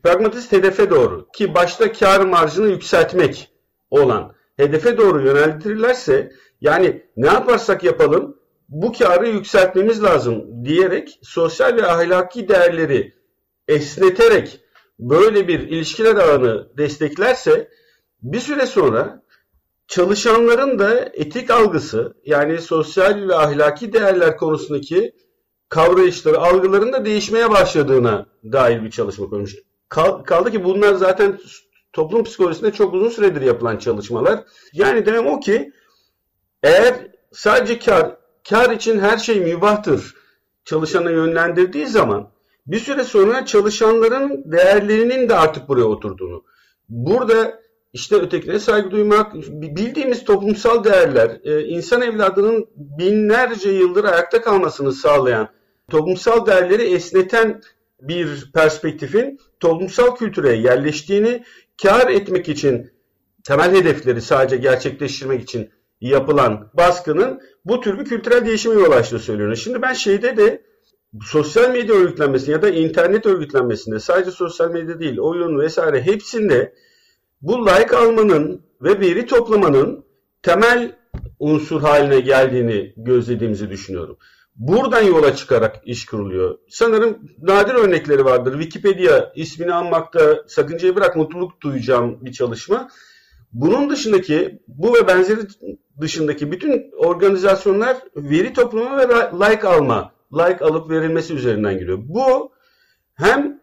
pragmatist 0.04 0.52
hedefe 0.52 0.90
doğru 0.90 1.28
ki 1.32 1.54
başta 1.54 1.92
kar 1.92 2.22
marjını 2.22 2.68
yükseltmek 2.68 3.50
olan 3.92 4.36
hedefe 4.58 4.98
doğru 4.98 5.26
yöneltirirlerse 5.26 6.32
yani 6.62 7.06
ne 7.18 7.28
yaparsak 7.28 7.84
yapalım 7.84 8.40
bu 8.70 8.94
karı 8.94 9.28
yükseltmemiz 9.30 10.04
lazım 10.04 10.66
diyerek 10.66 11.20
sosyal 11.24 11.76
ve 11.76 11.88
ahlaki 11.88 12.48
değerleri 12.48 13.14
esneterek 13.68 14.60
böyle 15.00 15.48
bir 15.48 15.60
ilişkiler 15.60 16.16
ağını 16.16 16.78
desteklerse 16.78 17.70
bir 18.22 18.40
süre 18.40 18.66
sonra 18.66 19.24
çalışanların 19.88 20.80
da 20.80 21.10
etik 21.14 21.52
algısı 21.52 22.14
yani 22.26 22.62
sosyal 22.62 23.28
ve 23.28 23.36
ahlaki 23.36 23.94
değerler 23.94 24.38
konusundaki 24.38 25.14
kavrayışları, 25.70 26.40
algıların 26.40 26.94
da 26.94 27.06
değişmeye 27.06 27.50
başladığına 27.50 28.26
dair 28.44 28.84
bir 28.84 28.92
çalışma 28.92 29.30
koymuş. 29.30 29.56
Kaldı 30.26 30.52
ki 30.52 30.64
bunlar 30.64 30.94
zaten 30.94 31.40
toplum 31.94 32.24
psikolojisinde 32.24 32.72
çok 32.72 32.94
uzun 32.94 33.10
süredir 33.10 33.42
yapılan 33.42 33.78
çalışmalar. 33.78 34.40
Yani 34.74 35.06
demem 35.06 35.28
o 35.28 35.40
ki 35.40 35.72
eğer 36.64 36.96
sadece 37.32 37.80
kar, 37.80 38.16
kar 38.50 38.72
için 38.72 39.00
her 39.00 39.18
şey 39.18 39.40
mübahtır 39.40 40.16
çalışanı 40.66 41.12
yönlendirdiği 41.12 41.88
zaman 41.88 42.30
bir 42.68 42.80
süre 42.80 43.04
sonra 43.04 43.46
çalışanların 43.46 44.52
değerlerinin 44.52 45.30
de 45.30 45.36
artık 45.36 45.70
buraya 45.70 45.86
oturduğunu. 45.86 46.44
Burada 46.90 47.60
işte 47.94 48.16
ötekine 48.16 48.60
saygı 48.60 48.92
duymak, 48.92 49.36
bildiğimiz 49.36 50.24
toplumsal 50.24 50.84
değerler, 50.84 51.40
e, 51.44 51.64
insan 51.64 52.02
evladının 52.02 52.68
binlerce 52.76 53.70
yıldır 53.70 54.04
ayakta 54.04 54.42
kalmasını 54.42 54.92
sağlayan, 54.92 55.50
toplumsal 55.90 56.46
değerleri 56.46 56.84
esneten 56.84 57.62
bir 58.02 58.52
perspektifin 58.54 59.40
toplumsal 59.60 60.16
kültüre 60.16 60.56
yerleştiğini, 60.56 61.44
kar 61.82 62.08
etmek 62.08 62.50
için 62.50 62.92
temel 63.44 63.76
hedefleri 63.76 64.22
sadece 64.22 64.58
gerçekleştirmek 64.58 65.42
için 65.42 65.70
yapılan 66.02 66.70
baskının 66.74 67.42
bu 67.66 67.82
tür 67.82 68.00
bir 68.00 68.06
kültürel 68.06 68.46
değişime 68.46 68.76
yol 68.76 68.92
açtığı 68.92 69.20
söyleniyor. 69.20 69.56
Şimdi 69.56 69.82
ben 69.82 69.94
şeyde 69.94 70.38
de 70.38 70.62
sosyal 71.22 71.72
medya 71.72 71.96
örgütlenmesinde 71.96 72.52
ya 72.52 72.62
da 72.62 72.70
internet 72.70 73.26
örgütlenmesinde 73.26 74.00
sadece 74.00 74.32
sosyal 74.32 74.72
medya 74.72 75.00
değil 75.00 75.18
oyun 75.20 75.60
vesaire 75.60 76.02
hepsinde 76.02 76.74
bu 77.42 77.66
like 77.66 77.98
almanın 77.98 78.62
ve 78.82 79.00
veri 79.00 79.26
toplamanın 79.26 80.06
temel 80.42 80.96
unsur 81.40 81.82
haline 81.82 82.20
geldiğini 82.20 82.94
gözlediğimizi 82.98 83.70
düşünüyorum. 83.70 84.18
Buradan 84.60 85.02
yola 85.02 85.36
çıkarak 85.36 85.82
iş 85.86 86.06
kuruluyor. 86.06 86.58
Sanırım 86.70 87.18
nadir 87.42 87.74
örnekleri 87.74 88.26
vardır. 88.26 88.62
Wikipedia 88.62 89.32
ismini 89.36 89.74
anmakta 89.74 90.44
sakıncayı 90.48 90.96
bırak 90.96 91.16
mutluluk 91.16 91.62
duyacağım 91.62 92.26
bir 92.26 92.32
çalışma. 92.32 92.90
Bunun 93.54 93.90
dışındaki, 93.90 94.60
bu 94.68 94.94
ve 94.94 95.08
benzeri 95.08 95.40
dışındaki 96.02 96.52
bütün 96.52 96.92
organizasyonlar 96.98 97.98
veri 98.16 98.54
toplama 98.54 98.98
ve 98.98 99.04
like 99.50 99.68
alma, 99.68 100.12
like 100.34 100.66
alıp 100.66 100.90
verilmesi 100.90 101.34
üzerinden 101.34 101.80
geliyor. 101.80 102.00
Bu 102.02 102.52
hem 103.16 103.62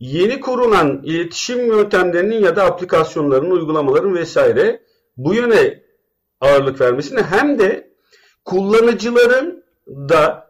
yeni 0.00 0.40
kurulan 0.40 1.02
iletişim 1.04 1.66
yöntemlerinin 1.66 2.44
ya 2.44 2.56
da 2.56 2.64
aplikasyonların, 2.64 3.50
uygulamaların 3.50 4.14
vesaire 4.14 4.80
bu 5.16 5.34
yöne 5.34 5.82
ağırlık 6.40 6.80
vermesine 6.80 7.22
hem 7.22 7.58
de 7.58 7.90
kullanıcıların 8.44 9.63
da 9.88 10.46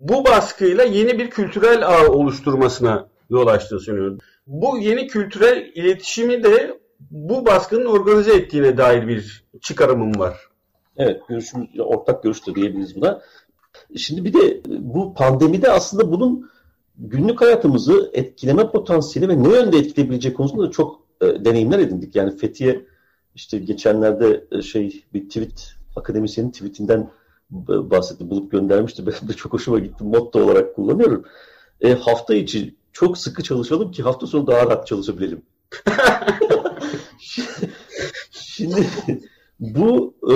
bu 0.00 0.24
baskıyla 0.24 0.84
yeni 0.84 1.18
bir 1.18 1.30
kültürel 1.30 1.88
ağ 1.88 2.06
oluşturmasına 2.12 3.08
yol 3.30 3.46
açtığı 3.46 3.80
söylüyorum. 3.80 4.18
Bu 4.46 4.78
yeni 4.78 5.06
kültürel 5.06 5.72
iletişimi 5.74 6.44
de 6.44 6.78
bu 7.10 7.46
baskının 7.46 7.86
organize 7.86 8.36
ettiğine 8.36 8.76
dair 8.76 9.08
bir 9.08 9.44
çıkarımım 9.60 10.18
var. 10.18 10.48
Evet, 10.96 11.22
görüşümüz, 11.28 11.68
ortak 11.78 12.22
görüş 12.22 12.46
de 12.46 12.54
diyebiliriz 12.54 12.96
buna. 12.96 13.20
Şimdi 13.96 14.24
bir 14.24 14.32
de 14.32 14.62
bu 14.66 15.14
pandemide 15.14 15.70
aslında 15.70 16.12
bunun 16.12 16.50
günlük 16.98 17.40
hayatımızı 17.40 18.10
etkileme 18.12 18.70
potansiyeli 18.70 19.28
ve 19.28 19.42
ne 19.42 19.48
yönde 19.48 19.78
etkileyebilecek 19.78 20.36
konusunda 20.36 20.66
da 20.66 20.70
çok 20.70 21.00
e, 21.20 21.44
deneyimler 21.44 21.78
edindik. 21.78 22.16
Yani 22.16 22.36
Fethiye 22.36 22.86
işte 23.34 23.58
geçenlerde 23.58 24.44
e, 24.52 24.62
şey 24.62 25.04
bir 25.14 25.28
tweet 25.28 25.74
akademisyenin 25.96 26.50
tweetinden 26.50 27.10
bahsetti, 27.50 28.30
bulup 28.30 28.52
göndermişti. 28.52 29.06
Ben 29.06 29.28
de 29.28 29.32
çok 29.32 29.52
hoşuma 29.52 29.78
gitti. 29.78 30.04
Motto 30.04 30.44
olarak 30.44 30.74
kullanıyorum. 30.74 31.24
E, 31.80 31.94
hafta 31.94 32.34
içi 32.34 32.74
çok 32.92 33.18
sıkı 33.18 33.42
çalışalım 33.42 33.90
ki 33.90 34.02
hafta 34.02 34.26
sonu 34.26 34.46
daha 34.46 34.66
rahat 34.66 34.86
çalışabilelim. 34.86 35.42
Şimdi 38.30 38.86
bu 39.60 40.14
e, 40.22 40.34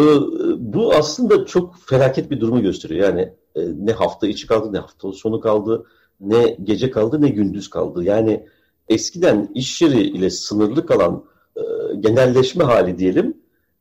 bu 0.58 0.94
aslında 0.94 1.46
çok 1.46 1.74
felaket 1.86 2.30
bir 2.30 2.40
durumu 2.40 2.62
gösteriyor. 2.62 3.06
Yani 3.06 3.32
e, 3.56 3.60
ne 3.78 3.92
hafta 3.92 4.26
içi 4.26 4.46
kaldı, 4.46 4.72
ne 4.72 4.78
hafta 4.78 5.12
sonu 5.12 5.40
kaldı, 5.40 5.86
ne 6.20 6.56
gece 6.64 6.90
kaldı, 6.90 7.22
ne 7.22 7.28
gündüz 7.28 7.70
kaldı. 7.70 8.04
Yani 8.04 8.46
eskiden 8.88 9.48
iş 9.54 9.82
yeri 9.82 10.00
ile 10.00 10.30
sınırlı 10.30 10.86
kalan 10.86 11.24
e, 11.56 11.62
genelleşme 12.00 12.64
hali 12.64 12.98
diyelim 12.98 13.36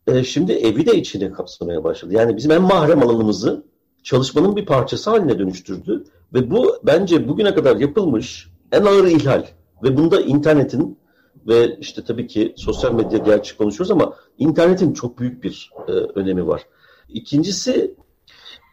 e, 0.08 0.24
şimdi 0.24 0.52
evi 0.52 0.86
de 0.86 0.96
içine 0.96 1.32
kapsamaya 1.32 1.84
başladı. 1.84 2.14
Yani 2.14 2.38
bizim 2.38 2.52
en 2.52 2.62
mahrem 2.62 3.04
alanımızı 3.04 3.64
çalışmanın 4.04 4.56
bir 4.56 4.66
parçası 4.66 5.10
haline 5.10 5.40
dönüştürdü. 5.40 6.04
Ve 6.34 6.52
bu 6.52 6.76
bence 6.84 7.28
bugüne 7.28 7.56
kadar 7.56 7.76
yapılmış 7.76 8.48
en 8.72 8.82
ağır 8.82 9.06
ihlal. 9.06 9.46
Ve 9.84 9.98
bunda 9.98 10.22
internetin 10.22 10.98
ve 11.48 11.78
işte 11.80 12.04
tabii 12.04 12.28
ki 12.28 12.54
sosyal 12.58 12.94
medya 12.94 13.18
gerçi 13.18 13.58
konuşuyoruz 13.58 13.92
ama 13.92 14.14
internetin 14.38 14.94
çok 14.94 15.20
büyük 15.20 15.44
bir 15.44 15.72
e, 15.88 15.92
önemi 15.92 16.48
var. 16.48 16.62
İkincisi, 17.10 17.96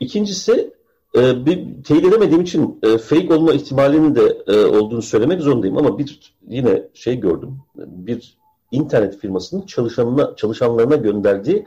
ikincisi 0.00 0.74
e, 1.16 1.46
bir 1.46 1.82
teyit 1.82 2.04
edemediğim 2.04 2.42
için 2.42 2.78
e, 2.82 2.98
fake 2.98 3.34
olma 3.34 3.52
ihtimalinin 3.52 4.14
de 4.14 4.38
e, 4.46 4.64
olduğunu 4.64 5.02
söylemek 5.02 5.40
zorundayım 5.40 5.78
ama 5.78 5.98
bir 5.98 6.34
yine 6.48 6.82
şey 6.94 7.20
gördüm. 7.20 7.58
Bir 7.76 8.36
internet 8.74 9.18
firmasının 9.18 9.66
çalışanına, 9.66 10.36
çalışanlarına 10.36 10.96
gönderdiği 10.96 11.66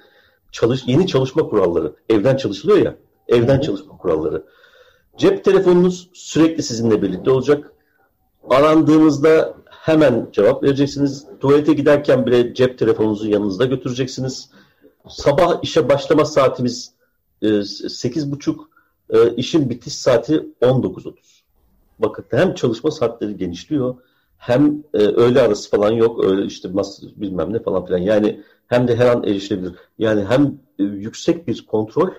çalış, 0.51 0.83
yeni 0.87 1.07
çalışma 1.07 1.49
kuralları. 1.49 1.93
Evden 2.09 2.37
çalışılıyor 2.37 2.77
ya, 2.77 2.95
evden 3.27 3.59
çalışma 3.59 3.97
kuralları. 3.97 4.43
Cep 5.17 5.43
telefonunuz 5.43 6.09
sürekli 6.13 6.63
sizinle 6.63 7.01
birlikte 7.01 7.31
olacak. 7.31 7.71
Arandığınızda 8.49 9.53
hemen 9.69 10.27
cevap 10.31 10.63
vereceksiniz. 10.63 11.25
Tuvalete 11.39 11.73
giderken 11.73 12.25
bile 12.25 12.53
cep 12.53 12.79
telefonunuzu 12.79 13.29
yanınızda 13.29 13.65
götüreceksiniz. 13.65 14.49
Sabah 15.09 15.59
işe 15.63 15.89
başlama 15.89 16.25
saatimiz 16.25 16.91
e, 17.41 17.47
8.30, 17.47 18.55
e, 19.09 19.35
işin 19.35 19.69
bitiş 19.69 19.95
saati 19.95 20.33
19.30. 20.61 21.13
Bakın 21.99 22.25
hem 22.31 22.53
çalışma 22.53 22.91
saatleri 22.91 23.37
genişliyor 23.37 23.95
hem 24.37 24.83
e, 24.93 24.97
öğle 24.97 25.41
arası 25.41 25.69
falan 25.69 25.91
yok. 25.91 26.25
Öyle 26.25 26.45
işte 26.45 26.67
mas 26.67 27.03
bilmem 27.15 27.53
ne 27.53 27.59
falan 27.59 27.85
filan. 27.85 27.97
Yani 27.97 28.41
hem 28.67 28.87
de 28.87 28.95
her 28.95 29.07
an 29.07 29.23
erişilebilir. 29.23 29.75
Yani 29.99 30.25
hem 30.25 30.59
e, 30.79 30.83
yüksek 30.83 31.47
bir 31.47 31.65
kontrol 31.65 32.09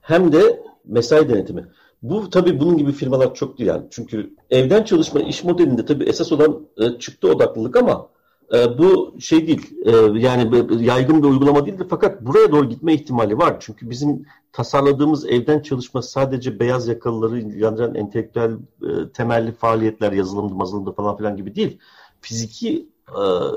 hem 0.00 0.32
de 0.32 0.62
mesai 0.84 1.28
denetimi. 1.28 1.66
Bu 2.02 2.30
tabii 2.30 2.60
bunun 2.60 2.76
gibi 2.76 2.92
firmalar 2.92 3.34
çok 3.34 3.58
değil 3.58 3.68
yani. 3.68 3.86
Çünkü 3.90 4.34
evden 4.50 4.82
çalışma 4.84 5.20
iş 5.20 5.44
modelinde 5.44 5.84
tabii 5.84 6.04
esas 6.04 6.32
olan 6.32 6.66
e, 6.76 6.98
çıktı 6.98 7.28
odaklılık 7.28 7.76
ama 7.76 8.08
e, 8.52 8.78
bu 8.78 9.16
şey 9.20 9.46
değil. 9.46 9.76
E, 9.84 9.90
yani 10.18 10.66
yaygın 10.84 11.22
bir 11.22 11.28
uygulama 11.28 11.66
değildir 11.66 11.86
fakat 11.90 12.22
buraya 12.22 12.52
doğru 12.52 12.68
gitme 12.68 12.94
ihtimali 12.94 13.38
var. 13.38 13.56
Çünkü 13.60 13.90
bizim 13.90 14.26
tasarladığımız 14.52 15.26
evden 15.26 15.60
çalışma 15.60 16.02
sadece 16.02 16.60
beyaz 16.60 16.88
yakalıları 16.88 17.38
ilgilendiren 17.38 17.94
entelektüel 17.94 18.52
e, 18.82 19.12
temelli 19.14 19.52
faaliyetler 19.52 20.12
yazılımda, 20.12 20.54
mazılımda 20.54 20.92
falan 20.92 21.16
filan 21.16 21.36
gibi 21.36 21.54
değil. 21.54 21.78
Fiziki 22.20 22.88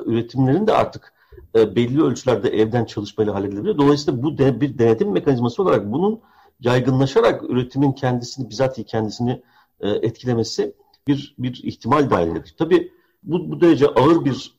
üretimlerin 0.06 0.68
de 0.68 0.74
artık 0.74 1.14
belli 1.56 2.04
ölçülerde 2.04 2.50
evden 2.50 2.86
çalışmayla 2.86 3.36
halledilebiliyor. 3.36 3.78
Dolayısıyla 3.78 4.24
bu 4.24 4.38
de, 4.38 4.62
bir 4.62 4.78
denetim 4.78 5.12
mekanizması 5.12 5.64
olarak 5.64 5.92
bunun 5.92 6.20
yaygınlaşarak 6.60 7.44
üretimin 7.44 7.92
kendisini, 7.92 8.50
bizatihi 8.50 8.86
kendisini 8.86 9.42
etkilemesi 9.82 10.74
bir, 11.08 11.36
bir 11.40 11.62
ihtimal 11.64 12.10
dahilindedir. 12.10 12.56
Tabii 12.58 12.92
bu, 13.24 13.52
bu 13.52 13.62
derece 13.62 13.88
ağır 13.88 14.26
bir 14.26 14.57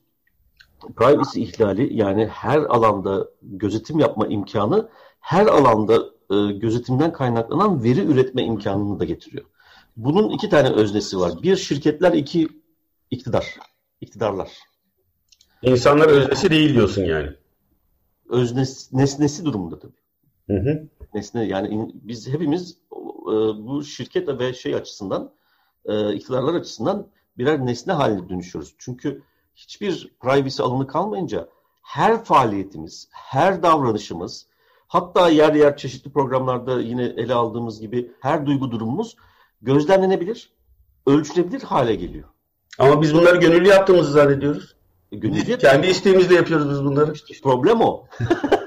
privacy 0.97 1.43
ihlali 1.43 1.97
yani 1.97 2.27
her 2.27 2.59
alanda 2.59 3.29
gözetim 3.43 3.99
yapma 3.99 4.27
imkanı 4.27 4.89
her 5.21 5.47
alanda 5.47 5.97
e, 6.31 6.53
gözetimden 6.53 7.13
kaynaklanan 7.13 7.85
veri 7.85 8.01
üretme 8.01 8.43
imkanını 8.43 9.01
da 9.01 9.05
getiriyor. 9.05 9.45
Bunun 9.97 10.31
iki 10.31 10.49
tane 10.49 10.69
öznesi 10.69 11.19
var. 11.19 11.33
Bir 11.43 11.57
şirketler, 11.57 12.13
iki 12.13 12.49
iktidar. 13.11 13.59
iktidarlar. 14.01 14.49
İnsanlar 15.63 16.09
öznesi 16.09 16.51
değil 16.51 16.75
diyorsun 16.75 17.05
yani. 17.05 17.29
Öznesi, 18.29 18.97
nesnesi 18.97 19.45
durumunda 19.45 19.79
tabii. 19.79 19.93
Hı 20.47 20.57
hı. 20.57 20.89
Nesne 21.15 21.45
yani 21.45 21.69
in, 21.69 22.01
biz 22.05 22.29
hepimiz 22.29 22.79
e, 22.93 23.35
bu 23.67 23.85
şirket 23.85 24.29
ve 24.29 24.55
şey 24.55 24.75
açısından 24.75 25.33
e, 25.85 26.15
iktidarlar 26.15 26.55
açısından 26.55 27.09
birer 27.39 27.67
nesne 27.67 27.93
haline 27.93 28.29
dönüşüyoruz. 28.29 28.75
Çünkü 28.79 29.23
hiçbir 29.59 30.13
privacy 30.21 30.63
alanı 30.63 30.87
kalmayınca 30.87 31.49
her 31.83 32.25
faaliyetimiz, 32.25 33.09
her 33.13 33.63
davranışımız, 33.63 34.47
hatta 34.89 35.29
yer 35.29 35.55
yer 35.55 35.77
çeşitli 35.77 36.13
programlarda 36.13 36.81
yine 36.81 37.05
ele 37.05 37.35
aldığımız 37.35 37.81
gibi 37.81 38.13
her 38.21 38.47
duygu 38.47 38.71
durumumuz 38.71 39.17
gözlemlenebilir, 39.63 40.53
ölçülebilir 41.07 41.63
hale 41.63 41.95
geliyor. 41.95 42.29
Ama 42.79 43.03
biz 43.03 43.15
bunları 43.15 43.37
gönüllü 43.37 43.69
yaptığımızı 43.69 44.13
zannediyoruz. 44.13 44.77
E, 45.13 45.17
gönüllü 45.17 45.59
Kendi 45.59 45.87
isteğimizle 45.87 46.35
yapıyoruz 46.35 46.71
biz 46.71 46.85
bunları. 46.85 47.13
İşte 47.13 47.35
problem 47.43 47.81
o. 47.81 48.07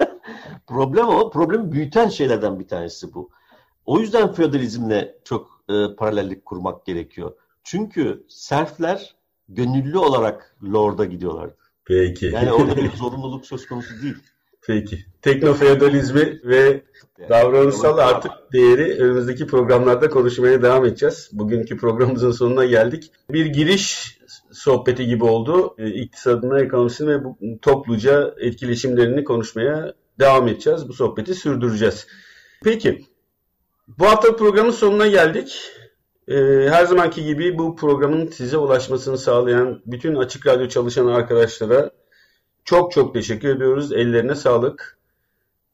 problem 0.68 1.08
o. 1.08 1.30
Problemi 1.30 1.72
büyüten 1.72 2.10
şeylerden 2.10 2.60
bir 2.60 2.68
tanesi 2.68 3.14
bu. 3.14 3.30
O 3.86 4.00
yüzden 4.00 4.34
feodalizmle 4.34 5.18
çok 5.24 5.64
e, 5.70 5.96
paralellik 5.96 6.46
kurmak 6.46 6.86
gerekiyor. 6.86 7.32
Çünkü 7.64 8.26
serfler 8.30 9.16
gönüllü 9.56 9.98
olarak 9.98 10.56
Lord'a 10.74 11.06
gidiyorlardı. 11.06 11.56
Peki. 11.86 12.26
Yani 12.26 12.52
orada 12.52 12.76
bir 12.76 12.92
zorunluluk 12.92 13.46
söz 13.46 13.68
konusu 13.68 14.02
değil. 14.02 14.16
Peki. 14.68 15.06
Teknofeodalizmi 15.22 16.40
ve 16.44 16.84
Yani 17.20 17.30
davranışsal 17.30 17.98
artık 17.98 18.32
değeri 18.54 19.04
önümüzdeki 19.04 19.48
programlarda 19.48 20.10
konuşmaya 20.10 20.62
devam 20.62 20.86
edeceğiz. 20.86 21.30
Bugünkü 21.34 21.78
programımızın 21.78 22.32
sonuna 22.32 22.66
geldik. 22.66 23.12
Bir 23.30 23.46
giriş 23.46 24.18
sohbeti 24.52 25.06
gibi 25.06 25.24
oldu. 25.24 25.76
E, 25.78 25.90
İktisadına, 25.90 26.60
ekonomisine 26.60 27.10
ve 27.10 27.24
bu 27.24 27.38
topluca 27.62 28.36
etkileşimlerini 28.40 29.24
konuşmaya 29.24 29.94
devam 30.20 30.48
edeceğiz. 30.48 30.88
Bu 30.88 30.94
sohbeti 30.94 31.36
sürdüreceğiz. 31.36 32.08
Peki. 32.64 33.06
Bu 33.88 34.06
hafta 34.06 34.36
programın 34.36 34.72
sonuna 34.72 35.08
geldik. 35.08 35.72
E, 36.28 36.36
Her 36.70 36.86
zamanki 36.86 37.26
gibi 37.26 37.58
bu 37.58 37.76
programın 37.76 38.28
size 38.28 38.58
ulaşmasını 38.58 39.18
sağlayan 39.18 39.82
bütün 39.86 40.16
Açık 40.16 40.48
Radyo 40.48 40.68
çalışan 40.68 41.08
arkadaşlara 41.08 41.92
çok 42.66 42.92
çok 42.92 43.14
teşekkür 43.14 43.56
ediyoruz. 43.56 43.94
Ellerine 43.94 44.36
sağlık. 44.36 44.98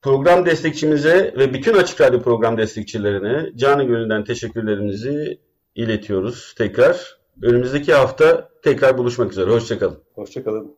Program 0.01 0.45
destekçimize 0.45 1.33
ve 1.37 1.53
bütün 1.53 1.73
Açık 1.73 2.01
Radyo 2.01 2.21
program 2.21 2.57
destekçilerine 2.57 3.51
canı 3.55 3.83
gönülden 3.83 4.23
teşekkürlerimizi 4.23 5.39
iletiyoruz 5.75 6.55
tekrar. 6.57 7.17
Önümüzdeki 7.41 7.93
hafta 7.93 8.49
tekrar 8.63 8.97
buluşmak 8.97 9.31
üzere. 9.31 9.51
Hoşçakalın. 9.51 9.97
Hoşçakalın. 10.15 10.77